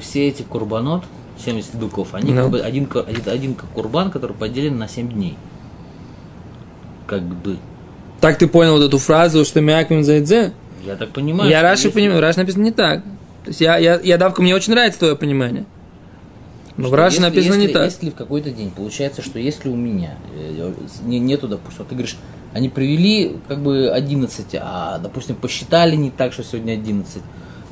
все 0.00 0.28
эти 0.28 0.42
курбанот, 0.42 1.04
70 1.44 1.74
быков, 1.76 2.14
они 2.14 2.32
ну. 2.32 2.42
как 2.42 2.50
бы 2.50 2.60
один, 2.60 2.88
один, 3.06 3.22
один 3.26 3.54
курбан, 3.54 4.10
который 4.10 4.34
поделен 4.34 4.78
на 4.78 4.88
7 4.88 5.10
дней. 5.10 5.36
Как 7.06 7.22
бы. 7.22 7.58
Так 8.20 8.38
ты 8.38 8.48
понял 8.48 8.72
вот 8.72 8.82
эту 8.82 8.98
фразу, 8.98 9.44
что 9.44 9.60
мяквим 9.60 10.02
заидзе? 10.02 10.52
Я 10.84 10.96
так 10.96 11.10
понимаю. 11.10 11.50
Я 11.50 11.62
Раши 11.62 11.88
если... 11.88 12.00
понимаю, 12.00 12.20
Раши 12.20 12.38
написано 12.38 12.64
не 12.64 12.72
так. 12.72 13.02
То 13.44 13.50
есть 13.50 13.60
я, 13.60 13.76
я, 13.76 14.00
я 14.00 14.18
давка, 14.18 14.42
мне 14.42 14.54
очень 14.54 14.72
нравится 14.72 15.00
твое 15.00 15.16
понимание. 15.16 15.66
Но 16.78 16.88
в 16.88 16.94
Раши 16.94 17.20
написано 17.20 17.54
если, 17.54 17.66
не 17.66 17.72
так. 17.72 17.84
Если 17.84 18.10
в 18.10 18.14
какой-то 18.14 18.50
день, 18.50 18.70
получается, 18.70 19.20
что 19.20 19.38
если 19.38 19.68
у 19.68 19.76
меня 19.76 20.16
э, 20.34 20.72
не, 21.04 21.18
нету, 21.18 21.48
допустим, 21.48 21.84
ты 21.84 21.94
говоришь, 21.94 22.16
они 22.52 22.68
привели 22.68 23.36
как 23.46 23.60
бы 23.62 23.90
11, 23.90 24.56
а, 24.60 24.98
допустим, 24.98 25.36
посчитали 25.36 25.96
не 25.96 26.10
так, 26.10 26.32
что 26.32 26.42
сегодня 26.42 26.72
11. 26.72 27.22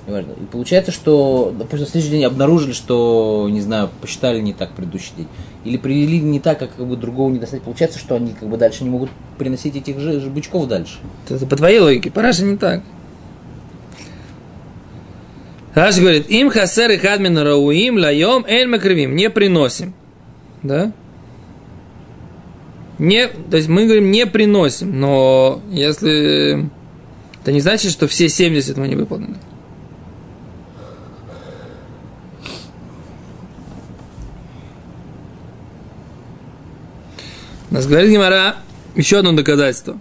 И 0.09 0.45
получается, 0.53 0.93
что, 0.93 1.53
допустим, 1.59 1.87
в 1.87 1.91
следующий 1.91 2.13
день 2.13 2.25
обнаружили, 2.25 2.73
что, 2.73 3.49
не 3.51 3.61
знаю, 3.61 3.91
посчитали 4.01 4.41
не 4.41 4.53
так 4.53 4.71
предыдущий 4.73 5.13
день. 5.17 5.29
Или 5.65 5.79
привели 5.79 6.21
не 6.21 6.39
так, 6.39 6.61
как, 6.61 6.77
как 6.77 6.87
бы 6.87 6.97
другого 6.97 7.33
не 7.33 7.41
достать. 7.41 7.63
Получается, 7.63 7.99
что 7.99 8.15
они 8.15 8.33
как 8.33 8.49
бы 8.49 8.57
дальше 8.57 8.85
не 8.85 8.91
могут 8.91 9.11
приносить 9.37 9.75
этих 9.75 9.99
же, 9.99 10.21
же 10.21 10.31
бычков 10.31 10.69
дальше. 10.69 10.99
Это 11.29 11.45
по 11.45 11.57
твоей 11.57 11.81
логике. 11.81 12.13
Параша 12.13 12.45
не 12.45 12.57
так. 12.57 12.83
Раш 15.75 15.99
говорит, 15.99 16.31
им 16.31 16.51
хасер 16.51 16.91
и 16.93 16.97
хадмин 16.97 17.37
рауим 17.37 17.99
лаем 17.99 18.45
эль 18.47 18.69
макривим. 18.69 19.17
Не 19.17 19.29
приносим. 19.29 19.93
Да? 20.63 20.93
Не, 22.99 23.29
то 23.29 23.57
есть 23.57 23.69
мы 23.69 23.85
говорим, 23.85 24.11
не 24.11 24.27
приносим, 24.27 24.99
но 24.99 25.61
если 25.71 26.71
Это 27.47 27.53
не 27.53 27.61
значит, 27.61 27.93
что 27.93 28.09
все 28.09 28.29
70 28.29 28.77
мы 28.77 28.89
не 28.89 28.97
выполнили. 28.97 29.37
Нас 37.71 37.87
говорит 37.87 38.11
Гимара 38.11 38.57
еще 38.97 39.19
одно 39.19 39.31
доказательство. 39.33 39.97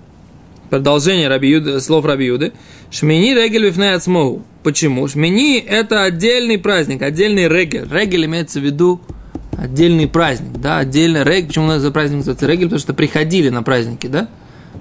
Продолжение 0.71 1.27
Раби 1.27 1.49
Юды, 1.49 1.79
слов 1.81 2.05
Раби 2.05 2.25
Юды. 2.25 2.53
Шмини 2.89 3.35
регель 3.35 3.65
вифней 3.65 3.93
ацмогу. 3.93 4.43
Почему? 4.63 5.07
Шмини– 5.07 5.59
это 5.67 6.01
отдельный 6.01 6.57
праздник, 6.57 7.03
отдельный 7.03 7.47
регель. 7.47 7.87
Регель 7.91 8.25
имеется 8.25 8.59
в 8.59 8.63
виду 8.63 9.01
отдельный 9.57 10.07
праздник, 10.07 10.59
да, 10.59 10.79
отдельный 10.79 11.23
регель. 11.23 11.47
Почему 11.47 11.65
у 11.65 11.67
нас 11.69 11.83
праздник 11.91 12.17
называется 12.17 12.47
регель? 12.47 12.65
Потому 12.65 12.79
что 12.79 12.93
приходили 12.93 13.49
на 13.49 13.63
праздники, 13.63 14.07
да? 14.07 14.27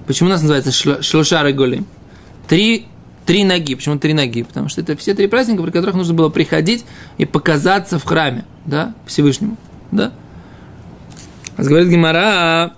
Почему 0.07 0.29
у 0.29 0.33
нас 0.33 0.43
называется 0.43 0.73
шлоша 1.03 1.43
регулим? 1.43 1.87
Три, 2.49 2.87
три 3.27 3.45
ноги. 3.45 3.75
Почему 3.75 3.99
три 3.99 4.13
ноги? 4.13 4.43
Потому 4.43 4.69
что 4.69 4.81
это 4.81 4.97
все 4.97 5.15
три 5.15 5.27
праздника, 5.27 5.63
при 5.63 5.71
которых 5.71 5.95
нужно 5.95 6.15
было 6.15 6.29
приходить 6.29 6.85
и 7.19 7.25
показаться 7.25 7.99
в 7.99 8.05
храме, 8.05 8.45
да, 8.67 8.95
Всевышнему, 9.07 9.57
да? 9.91 10.13
говорит 11.57 11.89
Гимара, 11.89 12.75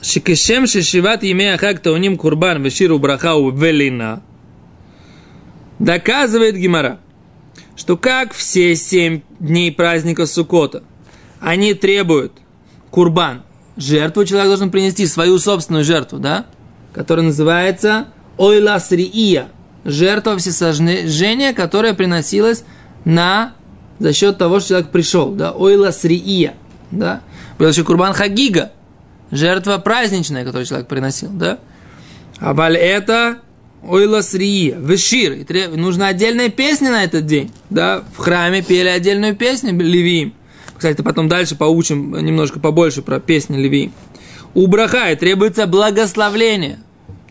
Шикешем 0.00 0.66
шишиват 0.66 1.24
имея 1.24 1.56
хак 1.56 1.80
тауним 1.80 2.16
курбан 2.16 2.62
веширу 2.62 2.98
брахау 2.98 3.50
велина. 3.50 4.22
Доказывает 5.78 6.56
Гимара, 6.56 6.98
что 7.78 7.96
как 7.96 8.34
все 8.34 8.74
семь 8.74 9.22
дней 9.38 9.70
праздника 9.72 10.26
Сукота, 10.26 10.82
они 11.40 11.74
требуют 11.74 12.32
курбан, 12.90 13.44
жертву, 13.76 14.24
человек 14.24 14.48
должен 14.48 14.70
принести 14.72 15.06
свою 15.06 15.38
собственную 15.38 15.84
жертву, 15.84 16.18
да, 16.18 16.46
которая 16.92 17.26
называется 17.26 18.08
ойласрия, 18.36 19.48
жертва 19.84 20.36
всесожжения, 20.38 21.54
которая 21.54 21.94
приносилась 21.94 22.64
на 23.04 23.54
за 24.00 24.12
счет 24.12 24.38
того, 24.38 24.58
что 24.58 24.70
человек 24.70 24.90
пришел, 24.90 25.32
да, 25.32 25.52
ойласрия, 25.52 26.54
да. 26.90 27.20
Был 27.60 27.68
еще 27.68 27.84
курбан 27.84 28.12
хагига, 28.12 28.72
жертва 29.30 29.78
праздничная, 29.78 30.44
которую 30.44 30.66
человек 30.66 30.88
приносил, 30.88 31.30
да. 31.30 31.60
А 32.40 32.54
это 32.70 33.38
ойласрия, 33.82 34.76
вешир, 34.78 35.32
и 35.32 35.76
нужна 35.76 36.08
отдельная 36.08 36.48
песня 36.48 36.90
на 36.90 37.04
этот 37.04 37.26
день, 37.26 37.50
да, 37.70 38.02
в 38.14 38.18
храме 38.18 38.62
пели 38.62 38.88
отдельную 38.88 39.36
песню 39.36 39.72
левиим. 39.78 40.34
Кстати, 40.78 41.02
потом 41.02 41.28
дальше 41.28 41.56
поучим 41.56 42.16
немножко 42.24 42.60
побольше 42.60 43.02
про 43.02 43.18
песни 43.18 43.56
Леви. 43.56 43.90
У 44.54 44.68
браха 44.68 45.14
требуется 45.16 45.66
благословление. 45.66 46.78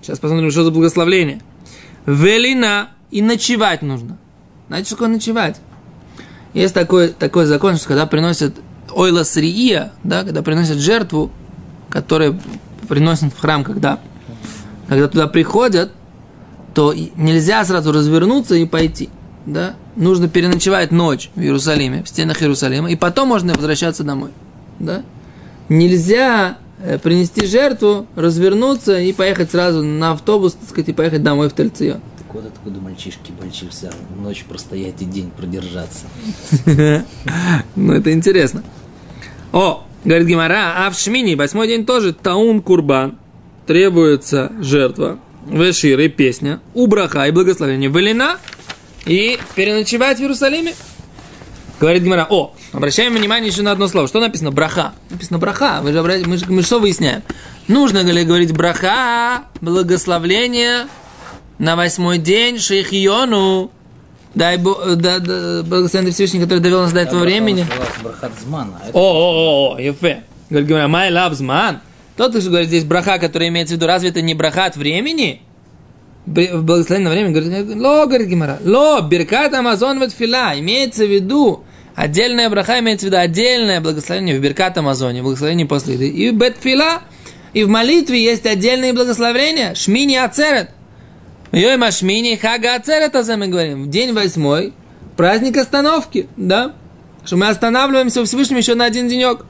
Сейчас 0.01 0.19
посмотрим, 0.19 0.51
что 0.51 0.65
за 0.65 0.71
благословление. 0.71 1.41
Велина 2.05 2.89
и 3.09 3.21
ночевать 3.21 3.81
нужно. 3.81 4.17
Знаете, 4.67 4.87
что 4.87 4.95
такое 4.95 5.09
ночевать? 5.09 5.61
Есть 6.53 6.73
такой, 6.73 7.09
такой 7.09 7.45
закон, 7.45 7.77
что 7.77 7.87
когда 7.87 8.05
приносят 8.05 8.55
ойла 8.93 9.23
срия, 9.23 9.93
да, 10.03 10.23
когда 10.23 10.41
приносят 10.41 10.77
жертву, 10.77 11.31
которую 11.89 12.39
приносят 12.89 13.33
в 13.33 13.39
храм, 13.39 13.63
когда, 13.63 13.99
когда 14.89 15.07
туда 15.07 15.27
приходят, 15.27 15.91
то 16.77 16.93
нельзя 16.93 17.65
сразу 17.65 17.91
развернуться 17.91 18.53
и 18.53 18.67
пойти 18.67 19.09
да, 19.47 19.75
нужно 19.95 20.29
переночевать 20.29 20.91
ночь 20.91 21.31
в 21.33 21.39
Иерусалиме, 21.41 22.03
в 22.03 22.07
стенах 22.07 22.43
Иерусалима, 22.43 22.91
и 22.91 22.95
потом 22.95 23.29
можно 23.29 23.55
возвращаться 23.55 24.03
домой, 24.03 24.29
да. 24.77 25.01
Нельзя 25.69 26.59
э, 26.83 26.99
принести 26.99 27.47
жертву, 27.47 28.05
развернуться 28.15 28.99
и 28.99 29.11
поехать 29.11 29.49
сразу 29.49 29.81
на 29.81 30.11
автобус, 30.11 30.53
так 30.53 30.69
сказать, 30.69 30.89
и 30.89 30.93
поехать 30.93 31.23
домой 31.23 31.49
в 31.49 31.55
Тельцион. 31.55 31.99
Вот 32.31 32.45
откуда 32.45 32.79
мальчишки 32.79 33.31
большие 33.31 33.71
ночь 34.21 34.45
простоять 34.47 35.01
и 35.01 35.05
день 35.05 35.31
продержаться. 35.31 36.05
Ну, 37.75 37.93
это 37.93 38.13
интересно. 38.13 38.61
О, 39.51 39.83
говорит 40.05 40.27
Гимара, 40.27 40.85
а 40.85 40.91
в 40.91 40.99
Шмини, 40.99 41.33
восьмой 41.33 41.67
день 41.67 41.87
тоже, 41.87 42.13
таун 42.13 42.61
курбан, 42.61 43.17
требуется 43.65 44.51
жертва, 44.59 45.17
вешир 45.49 45.99
и 45.99 46.07
песня, 46.07 46.59
убраха 46.73 47.25
и 47.27 47.31
благословение, 47.31 47.89
велина, 47.89 48.37
и 49.05 49.39
переночевать 49.55 50.17
в 50.17 50.21
Иерусалиме. 50.21 50.73
Говорит 51.79 52.03
Гимара, 52.03 52.25
о, 52.29 52.55
обращаем 52.73 53.13
внимание 53.13 53.51
еще 53.51 53.61
на 53.61 53.71
одно 53.71 53.87
слово. 53.87 54.07
Что 54.07 54.19
написано? 54.19 54.51
Браха. 54.51 54.93
Написано 55.11 55.37
браха. 55.37 55.81
Мы 55.83 55.93
же, 55.93 56.01
мы, 56.01 56.37
же, 56.37 56.45
мы 56.47 56.63
что 56.63 56.79
выясняем? 56.79 57.21
Нужно 57.67 57.99
ли 57.99 58.23
говорить 58.23 58.51
браха, 58.51 59.43
благословление 59.61 60.87
на 61.59 61.75
восьмой 61.75 62.17
день 62.17 62.57
шейхиону, 62.57 63.71
дай 64.33 64.57
да, 64.57 65.19
да, 65.19 65.63
благословение 65.63 66.13
Всевышний, 66.13 66.39
который 66.39 66.59
довел 66.59 66.81
нас 66.81 66.93
до 66.93 67.01
этого 67.01 67.19
времени. 67.19 67.65
А 67.71 68.89
о, 68.93 69.73
о, 69.73 69.75
о, 69.75 69.79
ефе. 69.79 70.23
Говорит 70.49 70.69
Гимара, 70.69 70.87
май 70.87 71.11
лавзман. 71.11 71.81
Тот, 72.17 72.35
кто 72.35 72.41
говорит 72.49 72.67
здесь 72.67 72.83
браха, 72.83 73.19
который 73.19 73.47
имеется 73.47 73.75
в 73.75 73.77
виду, 73.77 73.87
разве 73.87 74.09
это 74.09 74.21
не 74.21 74.33
браха 74.33 74.65
от 74.65 74.75
времени? 74.75 75.41
в 76.27 76.61
благословенное 76.63 77.11
время, 77.11 77.29
говорит, 77.29 77.75
ло, 77.77 78.05
говорит 78.05 78.27
Гимара, 78.27 78.59
ло, 78.65 79.01
беркат 79.01 79.53
Амазон 79.53 80.09
фила, 80.09 80.59
имеется 80.59 81.05
в 81.05 81.09
виду, 81.09 81.63
отдельная 81.95 82.49
браха 82.49 82.79
имеется 82.79 83.05
в 83.05 83.09
виду 83.09 83.17
отдельное 83.17 83.79
благословение 83.79 84.37
в 84.37 84.41
беркат 84.41 84.77
Амазоне, 84.77 85.23
благословение 85.23 85.65
после 85.65 85.93
еды, 85.93 86.09
и 86.09 86.29
бетфила, 86.31 87.01
и 87.53 87.63
в 87.63 87.69
молитве 87.69 88.21
есть 88.21 88.45
отдельные 88.45 88.91
благословения, 88.91 89.73
шмини 89.73 90.15
ацерет, 90.15 90.71
Йой 91.53 91.77
машмини 91.77 92.35
хага 92.35 92.75
ацерет, 92.75 93.15
а 93.15 93.37
мы 93.37 93.47
говорим, 93.47 93.83
в 93.83 93.89
день 93.89 94.13
восьмой, 94.13 94.73
праздник 95.15 95.55
остановки, 95.55 96.27
да, 96.35 96.73
что 97.23 97.37
мы 97.37 97.47
останавливаемся 97.47 98.21
у 98.21 98.25
Всевышнего 98.25 98.59
еще 98.59 98.75
на 98.75 98.85
один 98.85 99.07
денек. 99.07 99.45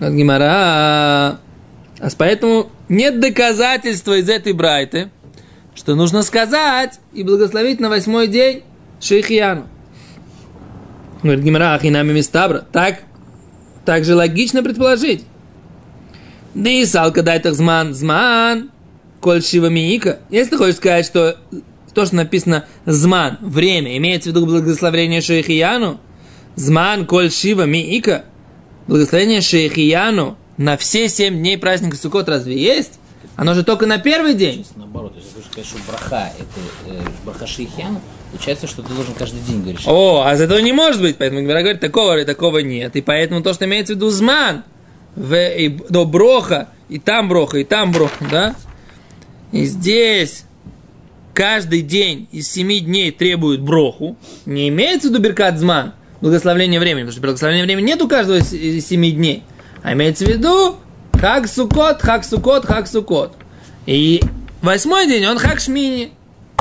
Гимара, 0.00 1.38
а 2.00 2.08
поэтому 2.16 2.70
нет 2.88 3.20
доказательства 3.20 4.18
из 4.18 4.28
этой 4.28 4.52
брайты, 4.52 5.10
что 5.74 5.94
нужно 5.94 6.22
сказать 6.22 7.00
и 7.12 7.22
благословить 7.22 7.80
на 7.80 7.88
восьмой 7.88 8.28
день 8.28 8.62
Шейхияну. 9.00 9.66
Говорит 11.22 11.44
Гимара, 11.44 11.74
ахинами 11.74 12.12
мистабра. 12.12 12.64
Так, 12.72 13.00
так 13.84 14.04
же 14.04 14.14
логично 14.14 14.62
предположить. 14.62 15.24
Да 16.54 16.70
и 16.70 16.84
салка 16.84 17.22
дай 17.22 17.40
так 17.40 17.54
зман, 17.54 17.92
зман, 17.92 18.70
коль 19.20 19.42
шива 19.42 19.66
миика. 19.66 20.20
Если 20.30 20.50
ты 20.50 20.56
хочешь 20.58 20.76
сказать, 20.76 21.06
что 21.06 21.36
то, 21.92 22.06
что 22.06 22.14
написано 22.14 22.66
зман, 22.86 23.38
время, 23.40 23.96
имеется 23.96 24.30
в 24.30 24.32
виду 24.32 24.46
благословение 24.46 25.20
Шейхияну, 25.20 26.00
зман, 26.54 27.06
коль 27.06 27.30
шива 27.30 27.64
миика, 27.64 28.24
благословение 28.88 29.40
Шейхияну– 29.40 30.36
на 30.58 30.76
все 30.76 31.08
семь 31.08 31.38
дней 31.38 31.56
праздника 31.56 31.96
Суккот 31.96 32.28
разве 32.28 32.60
есть? 32.60 32.98
Оно 33.36 33.54
же 33.54 33.62
только 33.62 33.86
на 33.86 33.98
первый 33.98 34.34
день. 34.34 34.64
Сейчас 34.64 34.76
наоборот, 34.76 35.14
если 35.16 35.40
ты 35.40 35.42
сказать, 35.46 35.66
что 35.66 35.78
браха 35.88 36.32
это 36.36 36.92
э, 36.92 37.00
браха 37.24 37.46
шейхян, 37.46 38.00
получается, 38.32 38.66
что 38.66 38.82
ты 38.82 38.92
должен 38.92 39.14
каждый 39.14 39.40
день 39.40 39.60
говорить. 39.60 39.86
О, 39.86 40.24
а 40.26 40.36
за 40.36 40.44
этого 40.44 40.58
не 40.58 40.72
может 40.72 41.00
быть, 41.00 41.16
поэтому 41.16 41.42
Гмара 41.42 41.60
говорит, 41.60 41.80
такого 41.80 42.16
или 42.16 42.24
такого 42.24 42.58
нет. 42.58 42.96
И 42.96 43.00
поэтому 43.00 43.40
то, 43.42 43.54
что 43.54 43.64
имеется 43.66 43.92
в 43.92 43.96
виду 43.96 44.10
зман, 44.10 44.64
в, 45.14 45.34
и, 45.34 45.68
до 45.88 46.04
броха, 46.04 46.68
и 46.88 46.98
там 46.98 47.28
броха, 47.28 47.58
и 47.58 47.64
там 47.64 47.92
броха, 47.92 48.24
да? 48.28 48.56
И 49.52 49.64
здесь 49.64 50.44
каждый 51.32 51.82
день 51.82 52.28
из 52.32 52.50
семи 52.50 52.80
дней 52.80 53.12
требует 53.12 53.60
броху, 53.60 54.16
не 54.44 54.68
имеется 54.68 55.08
в 55.08 55.12
виду 55.12 55.22
беркат 55.22 55.58
зман, 55.58 55.94
благословление 56.20 56.80
времени, 56.80 57.02
потому 57.02 57.12
что 57.12 57.20
благословение 57.20 57.64
времени 57.64 57.86
нет 57.86 58.02
у 58.02 58.08
каждого 58.08 58.38
из 58.38 58.86
семи 58.86 59.12
дней. 59.12 59.44
А 59.82 59.92
имеется 59.92 60.24
в 60.24 60.28
виду 60.28 60.76
Хак 61.20 61.48
Сукот, 61.48 62.00
Хак 62.00 62.24
Сукот, 62.24 62.66
Хак 62.66 62.86
Сукот. 62.86 63.32
И 63.86 64.22
восьмой 64.62 65.06
день 65.06 65.26
он 65.26 65.38
Хак 65.38 65.60
Шмини, 65.60 66.12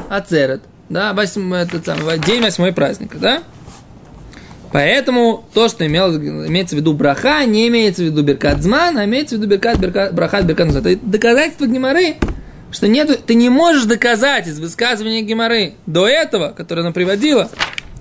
Ацерет. 0.09 0.61
Да, 0.89 1.13
восьмой, 1.13 1.63
этот 1.63 1.85
самый, 1.85 2.19
день 2.19 2.41
восьмой 2.41 2.71
праздника, 2.71 3.17
да? 3.17 3.43
Поэтому 4.71 5.45
то, 5.53 5.69
что 5.69 5.85
имел, 5.85 6.15
имеется 6.15 6.75
в 6.75 6.79
виду 6.79 6.93
браха, 6.93 7.45
не 7.45 7.67
имеется 7.67 8.03
в 8.03 8.05
виду 8.05 8.21
беркадзман, 8.21 8.97
а 8.97 9.05
имеется 9.05 9.35
в 9.35 9.39
виду 9.39 9.49
беркат, 9.49 9.79
беркат, 9.79 10.13
брахат, 10.13 10.45
беркат. 10.45 10.75
Это 10.75 10.97
доказательство 11.01 11.67
Геморы, 11.67 12.15
что 12.71 12.87
нету, 12.87 13.15
ты 13.17 13.33
не 13.35 13.49
можешь 13.49 13.85
доказать 13.85 14.47
из 14.47 14.59
высказывания 14.59 15.21
Геморы 15.21 15.73
до 15.85 16.07
этого, 16.07 16.49
которое 16.49 16.81
она 16.81 16.91
приводила, 16.91 17.49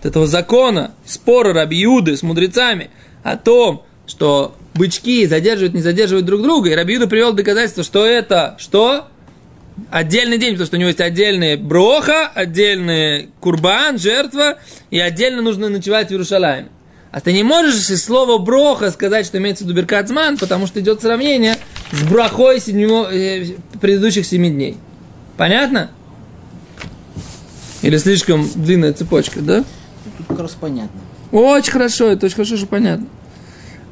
этого 0.07 0.27
закона, 0.27 0.93
спора 1.05 1.53
Рабиуды 1.53 2.17
с 2.17 2.23
мудрецами 2.23 2.91
о 3.23 3.37
том, 3.37 3.83
что 4.07 4.55
бычки 4.75 5.27
задерживают, 5.27 5.75
не 5.75 5.83
задерживают 5.83 6.27
друг 6.27 6.43
друга. 6.43 6.71
И 6.71 6.75
Рабиуда 6.75 7.07
привел 7.07 7.33
доказательство, 7.33 7.83
что 7.83 8.07
это 8.07 8.57
что? 8.59 9.09
Отдельный 9.91 10.39
день, 10.39 10.53
потому 10.53 10.67
что 10.67 10.77
у 10.77 10.79
него 10.79 10.89
есть 10.89 11.01
отдельные 11.01 11.57
броха, 11.57 12.31
отдельный 12.35 13.29
курбан, 13.41 13.99
жертва, 13.99 14.59
и 14.91 14.99
отдельно 14.99 15.43
нужно 15.43 15.69
ночевать 15.69 16.09
в 16.09 16.11
Иерусалиме. 16.13 16.69
А 17.13 17.21
ты 17.21 17.33
не 17.33 17.43
можешь 17.43 17.89
из 17.91 18.05
слова 18.05 18.39
броха 18.39 18.91
сказать, 18.91 19.27
что 19.27 19.39
имеется 19.39 19.65
в 19.65 20.37
потому 20.39 20.67
что 20.67 20.81
идет 20.81 21.01
сравнение 21.01 21.57
с 21.93 22.03
брахой 22.03 22.61
седьмого, 22.61 23.11
э, 23.13 23.57
предыдущих 23.81 24.27
семи 24.27 24.51
дней. 24.51 24.77
Понятно? 25.37 25.91
Или 27.83 27.99
слишком 27.99 28.49
длинная 28.55 28.93
цепочка, 28.93 29.41
да? 29.41 29.65
Как 30.29 30.41
раз 30.41 30.53
понятно. 30.53 31.01
Очень 31.33 31.73
хорошо, 31.73 32.09
это 32.09 32.27
очень 32.27 32.37
хорошо, 32.37 32.57
что 32.57 32.67
понятно. 32.67 33.07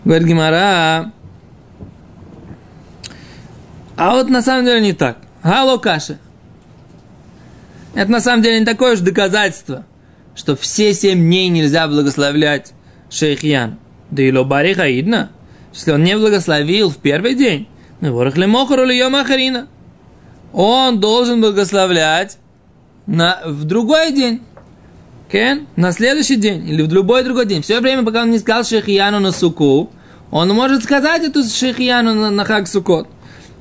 Говорит 0.04 0.28
Гимара. 0.28 1.12
А 3.96 4.14
вот 4.14 4.28
на 4.28 4.42
самом 4.42 4.64
деле 4.64 4.80
не 4.80 4.92
так. 4.92 5.18
Гало 5.42 5.78
каши. 5.78 6.18
Это 7.94 8.10
на 8.10 8.20
самом 8.20 8.42
деле 8.42 8.60
не 8.60 8.66
такое 8.66 8.94
уж 8.94 9.00
доказательство, 9.00 9.84
что 10.34 10.56
все 10.56 10.92
семь 10.94 11.20
дней 11.20 11.48
нельзя 11.48 11.86
благословлять 11.86 12.72
шейхьян. 13.08 13.78
Да 14.10 14.22
и 14.22 14.32
лобари 14.32 14.74
хаидна. 14.74 15.30
Если 15.72 15.92
он 15.92 16.02
не 16.02 16.16
благословил 16.16 16.90
в 16.90 16.96
первый 16.96 17.34
день, 17.34 17.68
ну. 18.00 18.16
Он 20.52 21.00
должен 21.00 21.40
благословлять 21.40 22.38
на, 23.06 23.40
в 23.44 23.64
другой 23.64 24.12
день. 24.12 24.42
Кен? 25.34 25.66
На 25.74 25.90
следующий 25.90 26.36
день 26.36 26.64
или 26.68 26.82
в 26.82 26.92
любой 26.92 27.24
другой 27.24 27.46
день. 27.46 27.60
Все 27.60 27.80
время, 27.80 28.04
пока 28.04 28.22
он 28.22 28.30
не 28.30 28.38
сказал 28.38 28.62
шейхияну 28.62 29.18
на 29.18 29.32
суку, 29.32 29.90
он 30.30 30.48
может 30.50 30.84
сказать 30.84 31.24
эту 31.24 31.42
шейхияну 31.42 32.14
на, 32.14 32.30
на 32.30 32.44
хак 32.44 32.68
сукот. 32.68 33.08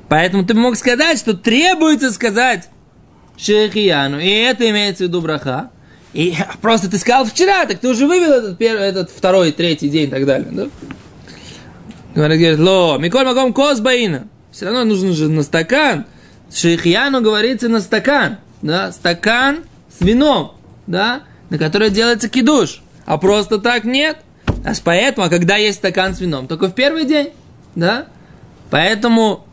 Поэтому 0.08 0.46
ты 0.46 0.54
мог 0.54 0.76
сказать, 0.76 1.18
что 1.18 1.34
требуется 1.34 2.12
сказать 2.12 2.68
шейхияну. 3.36 4.20
И 4.20 4.28
это 4.28 4.70
имеется 4.70 5.02
в 5.02 5.08
виду 5.08 5.20
браха. 5.20 5.70
И 6.12 6.36
просто 6.62 6.88
ты 6.88 6.96
сказал 6.96 7.24
вчера, 7.24 7.66
так 7.66 7.80
ты 7.80 7.88
уже 7.88 8.06
вывел 8.06 8.30
этот, 8.30 8.56
первый, 8.56 8.86
этот 8.86 9.10
второй, 9.10 9.50
третий 9.50 9.88
день 9.88 10.06
и 10.06 10.10
так 10.12 10.26
далее. 10.26 10.50
Да? 10.52 10.68
Говорит, 12.14 12.38
говорит, 12.38 12.58
ло, 12.60 12.98
Миколь 12.98 13.24
Магом 13.24 13.52
Косбаина. 13.52 14.28
Все 14.52 14.66
равно 14.66 14.84
нужно 14.84 15.12
же 15.12 15.28
на 15.28 15.42
стакан. 15.42 16.06
Шейхияну 16.54 17.20
говорится 17.20 17.68
на 17.68 17.80
стакан. 17.80 18.36
Да? 18.62 18.92
Стакан 18.92 19.64
с 19.88 20.04
вином. 20.04 20.52
Да? 20.86 21.22
На 21.54 21.58
который 21.58 21.90
делается 21.90 22.28
кидуш. 22.28 22.82
А 23.06 23.16
просто 23.16 23.58
так 23.58 23.84
нет. 23.84 24.16
А 24.64 24.72
поэтому, 24.82 25.28
а 25.28 25.30
когда 25.30 25.54
есть 25.54 25.78
стакан 25.78 26.12
с 26.12 26.20
вином? 26.20 26.48
Только 26.48 26.66
в 26.66 26.74
первый 26.74 27.04
день. 27.04 27.28
Да? 27.76 28.06
Поэтому 28.70 29.46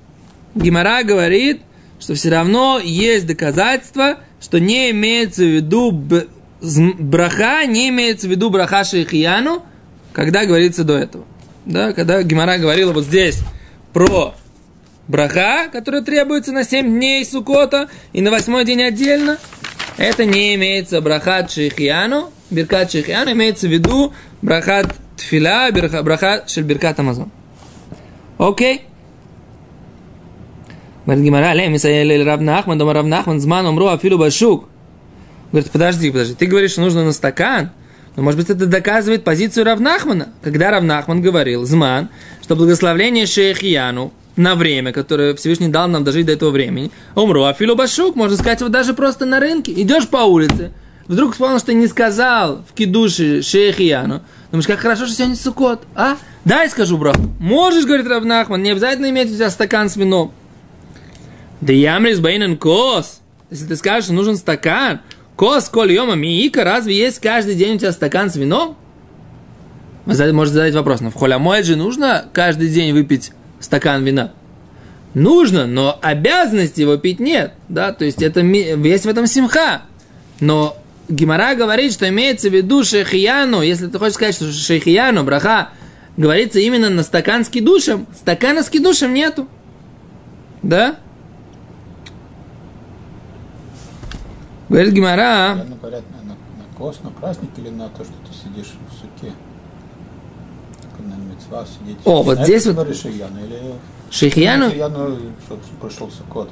Гимара 0.56 1.04
говорит, 1.04 1.62
что 2.00 2.16
все 2.16 2.32
равно 2.32 2.80
есть 2.84 3.28
доказательства, 3.28 4.18
что 4.42 4.60
не 4.60 4.90
имеется 4.90 5.44
в 5.44 5.50
виду 5.50 5.92
браха, 5.92 7.68
не 7.68 7.90
имеется 7.90 8.28
в 8.28 8.32
виду 8.32 8.50
браха 8.50 8.84
шейхияну, 8.84 9.64
когда 10.12 10.46
говорится 10.46 10.84
до 10.84 10.98
этого. 10.98 11.26
Да, 11.68 11.94
когда 11.94 12.24
Гимара 12.24 12.58
говорила 12.58 12.94
вот 12.94 13.04
здесь 13.04 13.42
про 13.94 14.34
браха, 15.08 15.70
который 15.72 16.04
требуется 16.04 16.52
на 16.52 16.64
7 16.64 16.84
дней 16.84 17.24
сукота 17.24 17.90
и 18.12 18.22
на 18.22 18.32
восьмой 18.32 18.66
день 18.66 18.82
отдельно, 18.82 19.38
это 20.02 20.26
не 20.26 20.56
имеется 20.56 21.02
брахат 21.02 21.52
шейхияну, 21.52 22.32
биркат 22.50 22.92
шейхияну, 22.92 23.32
имеется 23.32 23.68
в 23.68 23.72
виду 23.72 24.14
брахат 24.42 24.96
тфила, 25.18 25.70
брахат 25.72 26.50
шель 26.50 26.64
биркат 26.64 27.00
амазон. 27.00 27.32
Окей? 28.38 28.82
Говорит 31.06 31.24
Гимара, 31.26 31.54
лем, 31.54 31.74
Нахман, 32.46 32.78
дома 32.78 32.94
Рав 32.94 33.06
Нахман, 33.06 33.40
зман 33.40 33.66
умру, 33.66 33.88
афилу 33.88 34.18
башук. 34.18 34.68
Говорит, 35.52 35.72
подожди, 35.72 36.12
подожди, 36.12 36.36
ты 36.36 36.46
говоришь, 36.46 36.72
что 36.72 36.82
нужно 36.82 37.04
на 37.04 37.12
стакан, 37.12 37.72
но, 38.16 38.24
может 38.24 38.40
быть, 38.40 38.50
это 38.50 38.66
доказывает 38.66 39.24
позицию 39.24 39.66
Равнахмана. 39.66 40.30
Когда 40.42 40.72
Равнахман 40.72 41.22
говорил, 41.22 41.66
Зман, 41.66 42.10
что 42.42 42.56
благословление 42.56 43.26
Шейхияну 43.26 44.14
на 44.36 44.56
время, 44.56 44.92
которое 44.92 45.36
Всевышний 45.36 45.68
дал 45.68 45.88
нам 45.88 46.04
дожить 46.04 46.26
до 46.26 46.32
этого 46.34 46.52
времени, 46.52 46.92
умру, 47.16 47.44
а 47.44 47.56
башук, 47.76 48.16
можно 48.16 48.38
сказать, 48.38 48.62
вот 48.62 48.72
даже 48.72 48.94
просто 48.94 49.26
на 49.26 49.40
рынке. 49.40 49.74
Идешь 49.74 50.08
по 50.08 50.18
улице, 50.18 50.72
вдруг 51.08 51.34
вспомнил, 51.34 51.60
что 51.60 51.74
не 51.74 51.88
сказал 51.88 52.64
в 52.70 52.74
кидуше 52.74 53.42
Шейхияну, 53.42 54.22
думаешь, 54.52 54.68
как 54.68 54.80
хорошо, 54.80 55.06
что 55.06 55.16
сегодня 55.16 55.36
сукот, 55.36 55.82
а? 55.96 56.18
Дай 56.46 56.70
скажу, 56.70 56.98
брат. 56.98 57.18
Можешь, 57.40 57.86
говорит 57.86 58.08
Равнахман, 58.08 58.64
не 58.64 58.72
обязательно 58.72 59.10
иметь 59.10 59.32
у 59.32 59.36
тебя 59.36 59.50
стакан 59.50 59.90
с 59.90 59.96
вином. 59.96 60.34
Да 61.60 61.74
ямрис 61.74 62.20
бейнен 62.20 62.58
кос. 62.58 63.22
Если 63.52 63.66
ты 63.66 63.76
скажешь, 63.76 64.06
что 64.06 64.14
нужен 64.14 64.38
стакан, 64.38 65.02
Кос, 65.42 65.70
коль 65.70 65.92
йома, 65.92 66.14
миика, 66.14 66.64
разве 66.64 66.96
есть 66.96 67.20
каждый 67.20 67.56
день 67.56 67.76
у 67.76 67.80
тебя 67.80 67.92
стакан 67.92 68.30
с 68.30 68.36
вином? 68.36 68.78
Вы 70.06 70.34
можете 70.34 70.58
задать 70.58 70.76
вопрос, 70.76 71.02
но 71.02 71.10
в 71.10 71.16
холямоэд 71.16 71.66
же 71.66 71.76
нужно 71.76 72.26
каждый 72.32 72.70
день 72.70 72.94
выпить 72.94 73.32
стакан 73.62 74.04
вина? 74.04 74.32
Нужно, 75.14 75.68
но 75.68 76.00
обязанности 76.02 76.82
его 76.82 76.98
пить 76.98 77.20
нет, 77.20 77.54
да, 77.68 77.92
то 77.92 78.06
есть 78.06 78.22
это 78.22 78.40
есть 78.42 79.06
в 79.06 79.10
этом 79.10 79.28
симха. 79.28 79.84
Но 80.40 80.78
Гимара 81.10 81.56
говорит, 81.56 81.92
что 81.92 82.08
имеется 82.08 82.50
в 82.50 82.54
виду 82.54 82.84
шейхияну, 82.84 83.62
если 83.62 83.88
ты 83.88 84.00
хочешь 84.00 84.14
сказать, 84.14 84.36
что 84.36 84.52
шейхияну, 84.52 85.24
браха, 85.24 85.70
говорится 86.16 86.60
именно 86.60 86.90
на 86.90 87.04
стакан 87.04 87.44
с 87.44 87.50
кидушем, 87.50 88.08
стакана 88.16 88.64
с 88.64 88.70
кидушем 88.70 89.14
нету. 89.14 89.48
Да? 90.64 90.96
Говорит 94.70 94.94
Гимара. 94.94 95.56
Ну, 95.56 95.76
на, 95.82 95.90
на, 95.90 95.98
на 95.98 96.78
кос, 96.78 97.02
на 97.04 97.10
праздник 97.10 97.50
или 97.58 97.70
на 97.70 97.90
то, 97.90 98.06
что 98.06 98.14
ты 98.14 98.34
сидишь 98.34 98.72
в 98.90 98.94
суке? 98.94 99.34
Мецва 101.52 101.66
сидеть. 101.66 101.98
О, 102.06 102.24
вот 102.24 102.40
здесь 102.40 102.66
вот. 102.66 102.88
Шейхияну? 104.10 104.70
Шейхияну, 104.70 105.18
что 105.46 105.60
пришел 105.82 106.10
сукот. 106.10 106.50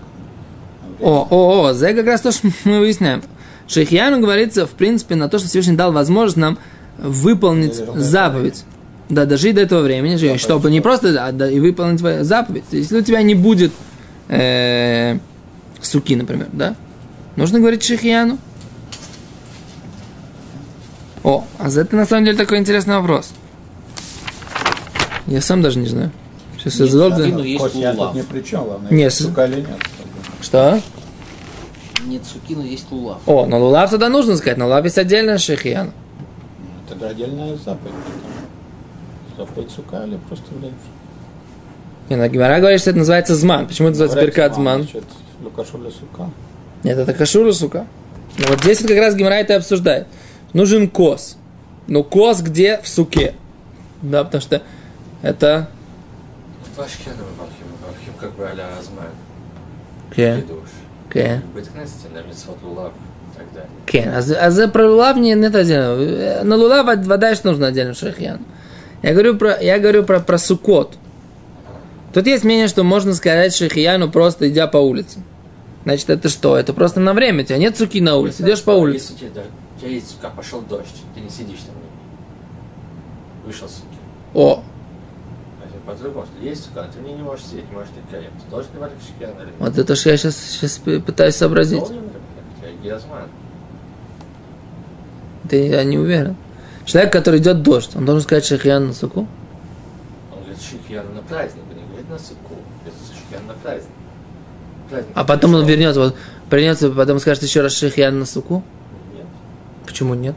О, 1.01 1.27
о, 1.29 1.67
о, 1.67 1.71
это 1.71 1.93
как 1.95 2.05
раз 2.05 2.21
то, 2.21 2.31
что 2.31 2.49
мы 2.65 2.79
выясняем. 2.79 3.23
Шейхияну 3.67 4.19
говорится, 4.19 4.65
в 4.65 4.71
принципе, 4.71 5.15
на 5.15 5.29
то, 5.29 5.39
что 5.39 5.47
Всевышний 5.47 5.75
дал 5.75 5.91
возможность 5.91 6.38
нам 6.38 6.57
выполнить 6.97 7.75
заповедь. 7.75 8.63
Да, 9.09 9.25
дожить 9.25 9.55
до 9.55 9.62
этого 9.62 9.81
времени, 9.81 10.17
заповедь. 10.17 10.41
чтобы 10.41 10.69
не 10.69 10.81
просто 10.81 11.13
да, 11.13 11.31
да, 11.31 11.49
и 11.49 11.59
выполнить 11.59 11.99
заповедь. 11.99 12.65
Если 12.71 12.99
у 12.99 13.01
тебя 13.01 13.21
не 13.23 13.33
будет 13.33 13.71
э, 14.27 15.17
суки, 15.81 16.15
например, 16.15 16.47
да, 16.53 16.75
Нужно 17.35 17.59
говорить 17.59 17.83
шихияну? 17.83 18.38
О, 21.23 21.45
а 21.57 21.69
за 21.69 21.81
это 21.81 21.95
на 21.95 22.05
самом 22.05 22.25
деле 22.25 22.38
такой 22.38 22.57
интересный 22.57 22.97
вопрос. 22.97 23.31
Я 25.29 25.41
сам 25.41 25.61
даже 25.61 25.77
не 25.77 25.87
знаю. 25.87 26.11
Сейчас 26.57 26.79
я 26.79 26.85
задал. 26.87 27.19
Есть 27.19 27.75
я 27.75 27.91
лулав. 27.91 28.13
тут 28.13 28.21
ни 28.21 28.25
при 28.25 28.41
чем, 28.41 28.63
главное, 28.65 28.91
Нет, 28.91 29.05
есть 29.11 29.21
сука 29.21 29.45
или 29.45 29.61
нет. 29.61 29.69
Что? 30.41 30.81
Нет 32.05 32.23
сукину, 32.25 32.63
есть 32.63 32.91
лулав. 32.91 33.19
О, 33.27 33.45
на 33.45 33.57
лулав 33.59 33.91
тогда 33.91 34.09
нужно 34.09 34.35
сказать. 34.37 34.57
На 34.57 34.65
лулав 34.65 34.83
есть 34.83 34.97
отдельная 34.97 35.37
шихияна. 35.37 35.91
Ну, 36.89 36.95
Это 36.95 37.09
отдельная 37.09 37.55
заповедь. 37.57 37.93
Заповедь 39.37 39.71
сука 39.71 40.03
или 40.03 40.17
просто 40.27 40.45
блин. 40.51 40.73
Не, 42.09 42.15
на 42.15 42.27
Гимара 42.27 42.59
говорит, 42.59 42.81
что 42.81 42.89
это 42.89 42.99
называется 42.99 43.35
зман. 43.35 43.67
Почему 43.67 43.89
это 43.89 43.99
называется 43.99 44.25
беркат 44.25 44.55
зман? 44.55 44.83
Значит, 44.83 45.03
Лукашуля 45.43 45.91
сука. 45.91 46.31
Нет, 46.83 46.97
это 46.97 47.13
кашура, 47.13 47.51
сука. 47.51 47.85
Но 48.39 48.47
вот 48.47 48.61
здесь 48.61 48.81
вот 48.81 48.89
как 48.89 48.97
раз 48.97 49.15
Гимара 49.15 49.35
это 49.35 49.53
и 49.53 49.55
обсуждает. 49.57 50.07
Нужен 50.53 50.89
кос. 50.89 51.37
Ну, 51.87 52.03
кос 52.03 52.41
где? 52.41 52.79
В 52.81 52.87
суке. 52.87 53.35
Да, 54.01 54.23
потому 54.23 54.41
что 54.41 54.63
это... 55.21 55.69
Как 58.19 58.34
бы 58.34 58.45
а-ля 58.45 58.67
Азман. 58.77 59.05
Кен, 60.13 60.41
Кидуш. 60.41 60.69
кен. 63.86 64.13
А 64.13 64.51
за, 64.51 64.67
про 64.67 64.89
лулав 64.89 65.17
не, 65.17 65.34
нет 65.36 65.55
отдельно. 65.55 66.43
На 66.43 66.55
лулав 66.55 66.86
вода 66.86 67.34
нужно 67.43 67.67
отдельно 67.67 67.93
шахьян. 67.93 68.39
Я 69.01 69.13
говорю 69.13 69.38
про, 69.38 69.58
я 69.62 69.79
говорю 69.79 70.03
про, 70.03 70.19
про 70.19 70.38
сукот. 70.38 70.97
Тут 72.13 72.27
есть 72.27 72.43
мнение, 72.43 72.67
что 72.67 72.84
можно 72.84 73.13
сказать 73.13 73.55
шахияну 73.55 74.12
просто 74.12 74.49
идя 74.49 74.67
по 74.67 74.77
улице. 74.77 75.19
Значит, 75.86 76.10
это 76.10 76.27
что? 76.27 76.58
Это 76.58 76.73
просто 76.73 76.99
на 76.99 77.13
время. 77.13 77.43
У 77.43 77.45
тебя 77.45 77.58
нет 77.58 77.77
суки 77.77 78.01
на 78.01 78.17
улице, 78.17 78.43
идешь 78.43 78.63
по 78.63 78.71
улице. 78.71 79.13
Если 79.13 79.27
у 79.27 79.29
тебя 79.29 79.89
есть 79.89 80.12
сука, 80.12 80.29
пошел 80.36 80.62
дождь, 80.62 81.03
ты 81.15 81.21
не 81.21 81.29
сидишь 81.29 81.60
там. 81.60 81.75
Вышел 83.45 83.69
суки. 83.69 83.86
О, 84.34 84.63
вот 89.60 89.78
это 89.78 89.95
что 89.95 90.10
я 90.10 90.17
сейчас, 90.17 90.38
сейчас 90.38 90.78
пытаюсь 90.78 91.36
сообразить. 91.36 91.80
Должен 91.80 91.95
ли 91.95 92.10
это? 92.10 92.17
У 92.17 92.62
тебя 92.62 92.84
гиазман. 92.84 93.30
Ты, 95.49 95.67
я 95.67 95.84
не 95.84 95.97
уверен. 95.97 96.36
Человек, 96.86 97.13
который 97.13 97.39
идет 97.39 97.62
дождь, 97.62 97.91
он 97.95 98.06
должен 98.06 98.23
сказать 98.23 98.45
шахиян 98.45 98.88
на 98.88 98.93
суку? 98.93 99.28
Он 100.32 100.39
говорит 100.41 100.62
шикарно 100.62 101.12
на 101.12 101.21
праздник, 101.21 101.63
не 101.75 101.84
говорит 101.88 102.10
на 102.10 102.19
суку. 102.19 102.56
Это 102.86 102.95
шикарно 103.15 103.47
на 103.47 103.54
праздник. 103.60 103.91
Праздник 104.89 105.12
А 105.15 105.23
потом 105.23 105.56
он 105.56 105.65
вернется, 105.65 105.99
вот, 105.99 106.15
вернется, 106.49 106.89
потом 106.89 107.19
скажет 107.19 107.43
еще 107.43 107.62
раз 107.62 107.73
шахиян 107.73 108.17
на 108.17 108.25
суку? 108.25 108.63
Нет. 109.15 109.25
Почему 109.86 110.13
нет? 110.13 110.36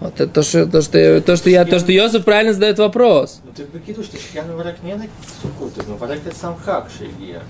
Вот 0.00 0.20
это 0.20 0.32
то, 0.32 0.42
что, 0.42 0.66
то, 0.66 0.80
что, 0.80 1.20
то, 1.20 1.36
что 1.36 1.50
я, 1.50 1.64
то, 1.64 1.78
что 1.80 1.90
Йосиф 1.90 2.24
правильно 2.24 2.52
задает 2.52 2.78
вопрос. 2.78 3.40
Ну 3.44 3.50
ты 3.54 3.64
прикидываешь, 3.64 4.08
что 4.08 4.18
Шкиану 4.18 4.56
враг 4.56 4.76
не 4.82 4.94
на 4.94 5.06
Суккоту, 5.42 5.82
но 5.88 5.96
враг 5.96 6.20
это 6.24 6.36
сам 6.36 6.56
Хак 6.56 6.88
Шельгия. 6.96 7.42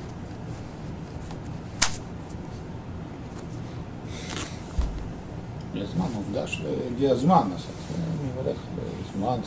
Зман, 5.75 6.09
он 6.17 6.33
дашь, 6.35 6.61
где 6.97 7.15
Зман, 7.15 7.53
Зман, 9.15 9.43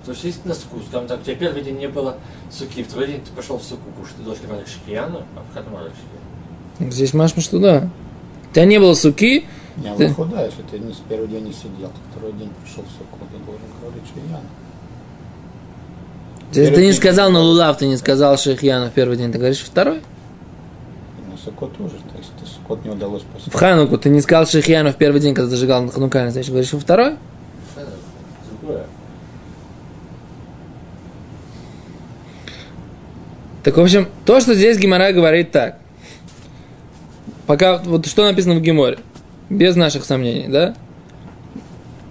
Потому 0.00 0.16
что 0.16 0.26
есть 0.26 0.44
на 0.44 0.54
суку, 0.54 0.80
там 0.90 1.06
так, 1.06 1.20
у 1.20 1.22
тебя 1.22 1.36
первый 1.36 1.62
день 1.62 1.78
не 1.78 1.86
было 1.86 2.16
суки, 2.50 2.82
второй 2.82 3.06
день 3.06 3.20
ты 3.20 3.30
пошел 3.30 3.58
в 3.58 3.62
суку, 3.62 3.82
потому 3.90 4.06
что 4.06 4.16
ты 4.16 4.22
должен 4.24 4.46
враг 4.48 4.66
Шкиану, 4.66 5.22
а 5.36 5.42
в 5.48 5.54
Хатмара 5.54 5.90
Шкиану. 5.90 6.92
Здесь 6.92 7.14
Машма, 7.14 7.40
что 7.40 7.60
да. 7.60 7.88
У 8.50 8.54
тебя 8.54 8.64
не 8.64 8.80
было 8.80 8.94
суки, 8.94 9.46
не, 9.76 9.94
Ты- 9.96 10.04
если 10.04 10.62
ты 10.70 10.78
не 10.78 10.92
с 10.92 10.98
первый 11.08 11.28
день 11.28 11.44
не 11.44 11.52
сидел, 11.52 11.88
то 11.88 11.96
второй 12.10 12.32
день 12.34 12.50
пришел 12.62 12.82
в 12.84 12.88
суку, 12.88 13.18
ты 13.30 13.38
должен 13.44 13.66
говорить 13.80 14.02
Шиян. 14.12 14.42
Здесь 16.50 16.68
ты 16.68 16.74
Первый 16.74 16.86
не 16.86 16.92
сказал 16.92 17.30
на 17.30 17.40
лулав, 17.40 17.78
ты 17.78 17.86
не 17.86 17.96
сказал 17.96 18.36
Шейхьяну 18.36 18.90
в 18.90 18.92
первый 18.92 19.16
день, 19.16 19.32
ты 19.32 19.38
говоришь 19.38 19.60
второй. 19.60 20.02
На 21.30 21.38
суку 21.42 21.66
тоже, 21.68 21.94
то 22.12 22.18
есть 22.18 22.30
ты 22.38 22.46
сукот 22.46 22.84
не 22.84 22.90
удалось 22.90 23.22
В 23.22 23.26
посетить. 23.26 23.54
Хануку 23.54 23.96
ты 23.96 24.10
не 24.10 24.20
сказал 24.20 24.46
Шейхьяну 24.46 24.92
в 24.92 24.96
первый 24.96 25.20
день, 25.20 25.34
когда 25.34 25.48
зажигал 25.48 25.88
ханукальный, 25.88 26.30
значит, 26.30 26.50
говоришь 26.50 26.72
во 26.74 26.80
второй. 26.80 27.16
Так, 33.62 33.76
в 33.76 33.80
общем, 33.80 34.08
то, 34.24 34.40
что 34.40 34.54
здесь 34.54 34.76
Гимара 34.76 35.12
говорит 35.12 35.52
так. 35.52 35.78
Пока, 37.46 37.78
вот 37.78 38.06
что 38.06 38.24
написано 38.24 38.54
в 38.56 38.60
Геморе, 38.60 38.98
без 39.50 39.76
наших 39.76 40.04
сомнений, 40.04 40.48
да? 40.48 40.74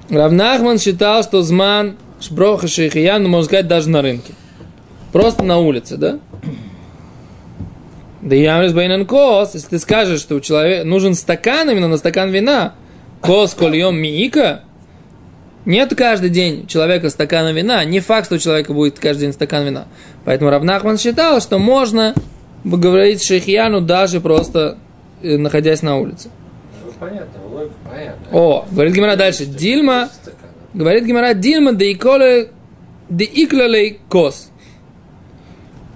Равнахман 0.10 0.78
считал, 0.78 1.24
что 1.24 1.42
зман 1.42 1.96
шброха 2.20 2.68
шейхиян, 2.68 3.24
ну, 3.24 3.30
можно 3.30 3.46
сказать, 3.46 3.68
даже 3.68 3.90
на 3.90 4.02
рынке. 4.02 4.34
Просто 5.12 5.44
на 5.44 5.58
улице, 5.58 5.98
да? 5.98 6.20
Де-и 8.22 8.36
амрис 8.36 8.74
бейнан 8.74 9.06
кос, 9.06 9.56
если 9.56 9.70
ты 9.70 9.80
скажешь, 9.80 10.20
что 10.20 10.36
у 10.36 10.40
человека 10.40 10.86
нужен 10.86 11.16
стакан, 11.16 11.70
именно 11.70 11.88
на 11.88 11.98
стакан 11.98 12.30
вина, 12.30 12.76
кос 13.22 13.54
коль 13.56 13.80
йом 13.80 13.98
ми 13.98 14.19
ика, 14.19 14.62
нет 15.66 15.94
каждый 15.96 16.30
день 16.30 16.64
у 16.64 16.68
человека 16.68 17.10
стакана 17.10 17.52
вина. 17.52 17.84
Не 17.86 18.00
факт, 18.00 18.26
что 18.26 18.36
у 18.36 18.40
человека 18.40 18.74
будет 18.74 19.00
каждый 19.00 19.22
день 19.22 19.34
стакан 19.34 19.64
вина. 19.64 19.86
Поэтому 20.26 20.50
Рав 20.50 20.64
Нахман 20.64 20.98
считал, 20.98 21.40
что 21.40 21.60
можно 21.60 22.16
говорить 22.64 23.24
шейхияну 23.24 23.82
даже 23.82 24.22
просто 24.22 24.78
э, 25.22 25.38
находясь 25.38 25.84
на 25.84 25.98
улице. 25.98 26.30
Понятно. 27.02 27.42
О, 28.32 28.68
говорит 28.70 28.94
Гимара 28.94 29.16
дальше. 29.16 29.48
Дильма, 29.48 30.10
говорит 30.76 31.04
Гимара, 31.04 31.34
Дильма 31.34 31.74
да 31.74 31.92
иколе 31.92 32.52
да 33.10 33.26
иклалей 33.26 34.00
кос. 34.08 34.52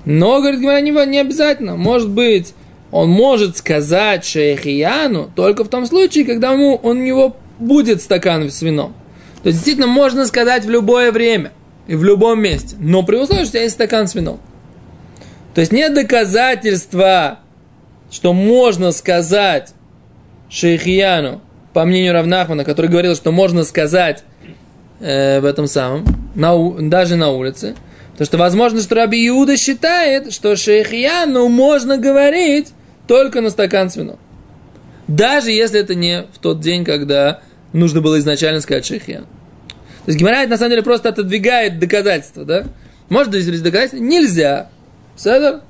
Но, 0.03 0.39
говорит 0.39 0.61
Гимара, 0.61 0.81
не, 0.81 0.89
не 0.89 1.19
обязательно. 1.19 1.75
Может 1.75 2.09
быть, 2.09 2.55
он 2.89 3.09
может 3.11 3.55
сказать 3.55 4.25
шейхияну 4.25 5.31
только 5.35 5.63
в 5.63 5.67
том 5.67 5.85
случае, 5.85 6.25
когда 6.25 6.53
ему, 6.53 6.79
он, 6.81 6.97
у 6.97 7.03
него 7.03 7.37
будет 7.59 8.01
стакан 8.01 8.49
с 8.49 8.63
вином. 8.63 8.95
То 9.43 9.49
есть, 9.49 9.59
действительно, 9.59 9.85
можно 9.85 10.25
сказать 10.25 10.65
в 10.65 10.69
любое 10.71 11.11
время 11.11 11.51
и 11.85 11.93
в 11.93 12.03
любом 12.03 12.41
месте. 12.41 12.77
Но 12.79 13.03
при 13.03 13.17
условии, 13.17 13.43
что 13.43 13.49
у 13.49 13.51
тебя 13.51 13.61
есть 13.61 13.75
стакан 13.75 14.07
с 14.07 14.15
вином. 14.15 14.39
То 15.53 15.61
есть, 15.61 15.71
нет 15.71 15.93
доказательства, 15.93 17.41
что 18.09 18.33
можно 18.33 18.91
сказать 18.91 19.74
Шейхияну, 20.55 21.41
по 21.73 21.83
мнению 21.83 22.13
Равнахмана, 22.13 22.63
который 22.63 22.89
говорил, 22.89 23.13
что 23.13 23.33
можно 23.33 23.65
сказать 23.65 24.23
э, 25.01 25.41
в 25.41 25.45
этом 25.45 25.67
самом, 25.67 26.05
на, 26.33 26.55
даже 26.79 27.17
на 27.17 27.29
улице, 27.31 27.75
то 28.17 28.23
что 28.23 28.37
возможно, 28.37 28.79
что 28.79 28.95
Раби 28.95 29.27
Иуда 29.27 29.57
считает, 29.57 30.31
что 30.31 30.55
Шейхияну 30.55 31.49
можно 31.49 31.97
говорить 31.97 32.69
только 33.05 33.41
на 33.41 33.49
стакан 33.49 33.89
с 33.89 33.97
вином. 33.97 34.17
Даже 35.09 35.51
если 35.51 35.77
это 35.77 35.93
не 35.93 36.23
в 36.33 36.39
тот 36.39 36.61
день, 36.61 36.85
когда 36.85 37.41
нужно 37.73 37.99
было 37.99 38.17
изначально 38.19 38.61
сказать 38.61 38.85
Шейхиян. 38.85 39.23
То 39.23 40.07
есть 40.07 40.17
Гимара 40.17 40.47
на 40.47 40.55
самом 40.55 40.69
деле 40.69 40.83
просто 40.83 41.09
отодвигает 41.09 41.79
доказательства, 41.79 42.45
да? 42.45 42.63
Может 43.09 43.35
здесь 43.35 43.59
доказательства? 43.59 43.97
Нельзя. 43.97 44.69
Седер? 45.17 45.63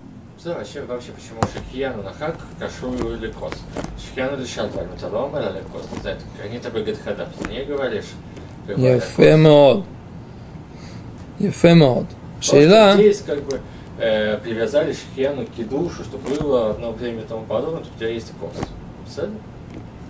Да, 0.45 0.55
вообще, 0.55 0.81
вообще, 0.83 1.11
почему 1.13 1.41
Шахияну 1.53 2.03
на 2.03 2.13
хак 2.13 2.37
кашую 2.59 3.17
или 3.17 3.31
кос? 3.31 3.53
Шахияну 4.03 4.43
решал 4.43 4.69
два 4.69 4.85
металлома 4.85 5.39
или 5.41 5.63
кос? 5.73 5.83
Не 5.95 6.01
знаю, 6.01 6.17
они 6.43 6.59
тебе 6.59 6.71
говорят, 6.71 6.99
хада, 7.05 7.29
ты 7.39 7.49
не 7.53 7.65
говоришь? 7.65 8.05
говорят, 8.67 9.03
יפה 9.03 9.37
מאוד. 9.37 9.85
יפה 11.41 11.75
מאוד. 11.75 12.07
Просто 12.41 12.57
שאלה, 12.57 12.95
Здесь 12.95 13.23
как 13.27 13.43
бы 13.43 13.61
э, 13.99 14.39
привязали 14.39 14.95
Шахияну 14.95 15.45
к 15.47 15.51
кидушу, 15.51 16.05
что 16.05 16.17
было 16.17 16.71
одно 16.71 16.93
время 16.93 17.21
и 17.21 17.25
тому 17.27 17.45
подобное, 17.45 17.83
то 17.83 17.89
у 17.95 17.99
тебя 17.99 18.09
есть 18.09 18.33
кос. 18.41 18.51
Все? 19.11 19.29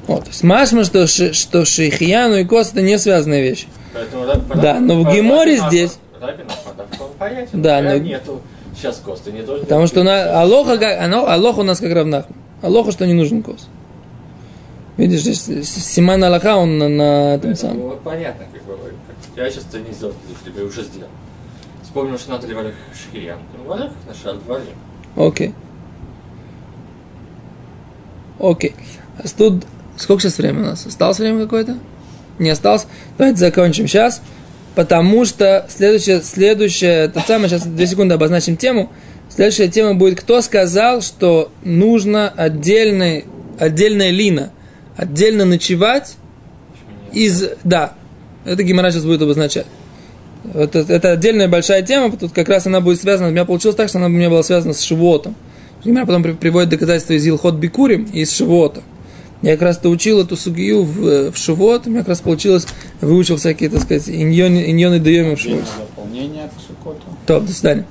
вот, 0.07 0.23
то 0.25 0.29
есть 0.31 0.45
машма, 0.45 0.85
что, 0.85 1.07
ши- 1.09 1.33
что 1.33 1.65
шейхияну 1.65 2.37
и 2.37 2.45
кос 2.45 2.71
это 2.71 2.83
не 2.83 2.99
связанные 2.99 3.43
вещи. 3.43 3.67
Поэтому, 3.93 4.27
Раб- 4.27 4.61
Да, 4.61 4.79
но 4.79 5.01
в 5.01 5.05
Раб- 5.07 5.15
Геморе 5.15 5.57
Рабин 5.57 5.69
здесь- 5.71 5.99
Ахмад- 6.21 6.29
Рабин 6.29 6.47
Ахмад, 6.47 6.87
он 7.01 7.09
понятен. 7.19 7.63
Да, 7.63 7.79
У 7.79 7.81
тебя 7.81 7.91
но- 7.91 7.99
нету 7.99 8.41
сейчас 8.76 8.98
кос, 8.98 9.22
ты 9.22 9.32
не 9.32 9.42
должен... 9.42 9.66
Потому 9.66 9.88
что 9.88 10.04
на, 10.04 10.42
алоха, 10.42 10.78
как, 10.78 11.00
оно, 11.02 11.28
алоха 11.28 11.60
у 11.60 11.64
нас 11.64 11.80
как 11.80 11.94
равнах. 11.94 12.26
Алоха, 12.62 12.92
что 12.92 13.06
не 13.06 13.14
нужен 13.14 13.44
кос. 13.44 13.68
Видишь, 14.98 15.24
Симан 15.24 16.24
Аллаха, 16.24 16.56
он 16.56 16.78
на, 16.78 16.88
на 16.88 17.36
этом 17.36 17.52
Поэтому 17.52 17.56
самом. 17.56 17.90
вот 17.90 18.02
понятно, 18.02 18.46
как 18.54 18.64
бы, 18.64 18.78
я 19.36 19.50
сейчас 19.50 19.66
это 19.70 19.80
не 19.80 19.94
сделал, 19.94 20.14
потому 20.14 20.38
что 20.38 20.62
я 20.62 20.66
уже 20.66 20.84
сделал. 20.84 21.10
Вспомнил, 21.84 22.18
что 22.18 22.32
надо 22.32 22.48
ли 22.48 22.54
валях 22.54 22.74
шхирьян. 22.94 23.40
Ну, 23.58 23.70
валях 23.70 23.92
нашел 24.08 24.40
дворе. 24.40 24.64
Окей. 25.16 25.54
Окей. 28.40 28.76
А 29.18 29.28
тут 29.38 29.66
сколько 29.98 30.22
сейчас 30.22 30.38
времени 30.38 30.64
у 30.64 30.66
нас? 30.66 30.86
Осталось 30.86 31.20
время 31.20 31.44
какое-то? 31.44 31.78
Не 32.40 32.50
осталось? 32.50 32.88
Давайте 33.18 33.40
закончим 33.40 33.88
сейчас. 33.88 34.22
Потому 34.76 35.24
что 35.24 35.66
следующее, 35.70 36.22
следующее, 36.22 37.06
это 37.06 37.24
самое, 37.26 37.50
сейчас 37.50 37.66
две 37.66 37.88
секунды 37.88 38.14
обозначим 38.14 38.58
тему. 38.58 38.92
Следующая 39.30 39.70
тема 39.70 39.96
будет, 39.96 40.20
кто 40.20 40.42
сказал, 40.42 41.02
что 41.02 41.52
нужно 41.64 42.30
отдельный, 42.30 43.26
отдельная 43.58 44.12
лина, 44.12 44.52
отдельно 44.98 45.46
ночевать 45.46 46.16
из, 47.14 47.46
да, 47.64 47.94
это 48.44 48.64
Гимара 48.64 48.92
сейчас 48.92 49.06
будет 49.06 49.22
обозначать. 49.22 49.66
Это, 50.54 50.86
это 50.88 51.12
отдельная 51.14 51.48
большая 51.48 51.82
тема, 51.82 52.16
тут 52.16 52.34
как 52.34 52.50
раз 52.50 52.68
она 52.68 52.82
будет 52.82 53.02
связана, 53.02 53.30
у 53.30 53.32
меня 53.32 53.46
получилось 53.46 53.76
так, 53.76 53.90
что 53.90 53.98
она 53.98 54.08
у 54.08 54.12
меня 54.12 54.30
была 54.30 54.44
связана 54.44 54.74
с 54.74 54.82
Шивотом. 54.82 55.36
Гимара 55.84 56.06
потом 56.06 56.24
при- 56.24 56.34
приводит 56.34 56.70
доказательства 56.70 57.14
из 57.14 57.26
Илхот 57.26 57.56
Бикурим 57.56 58.04
и 58.14 58.22
из 58.22 58.32
Шивота. 58.32 58.84
Я 59.46 59.52
как 59.52 59.62
раз-то 59.62 59.90
учил 59.90 60.20
эту 60.22 60.36
сугию 60.36 60.82
в, 60.82 61.32
в 61.32 61.38
Шивот, 61.38 61.86
у 61.86 61.92
меня 61.92 62.00
как 62.00 62.10
раз 62.10 62.22
получилось, 62.22 62.66
выучил 63.00 63.38
всякие, 63.38 63.70
так 63.70 63.84
сказать, 63.84 64.10
иньоны, 64.10 64.72
иньоны 64.72 65.00
даемы 65.00 65.36
в 65.36 65.40
Шивот. 65.40 65.64
Дополнение 65.78 66.50
к 66.50 66.60
сукоту. 66.60 67.04
То, 67.28 67.40
до 67.40 67.54
свидания. 67.54 67.86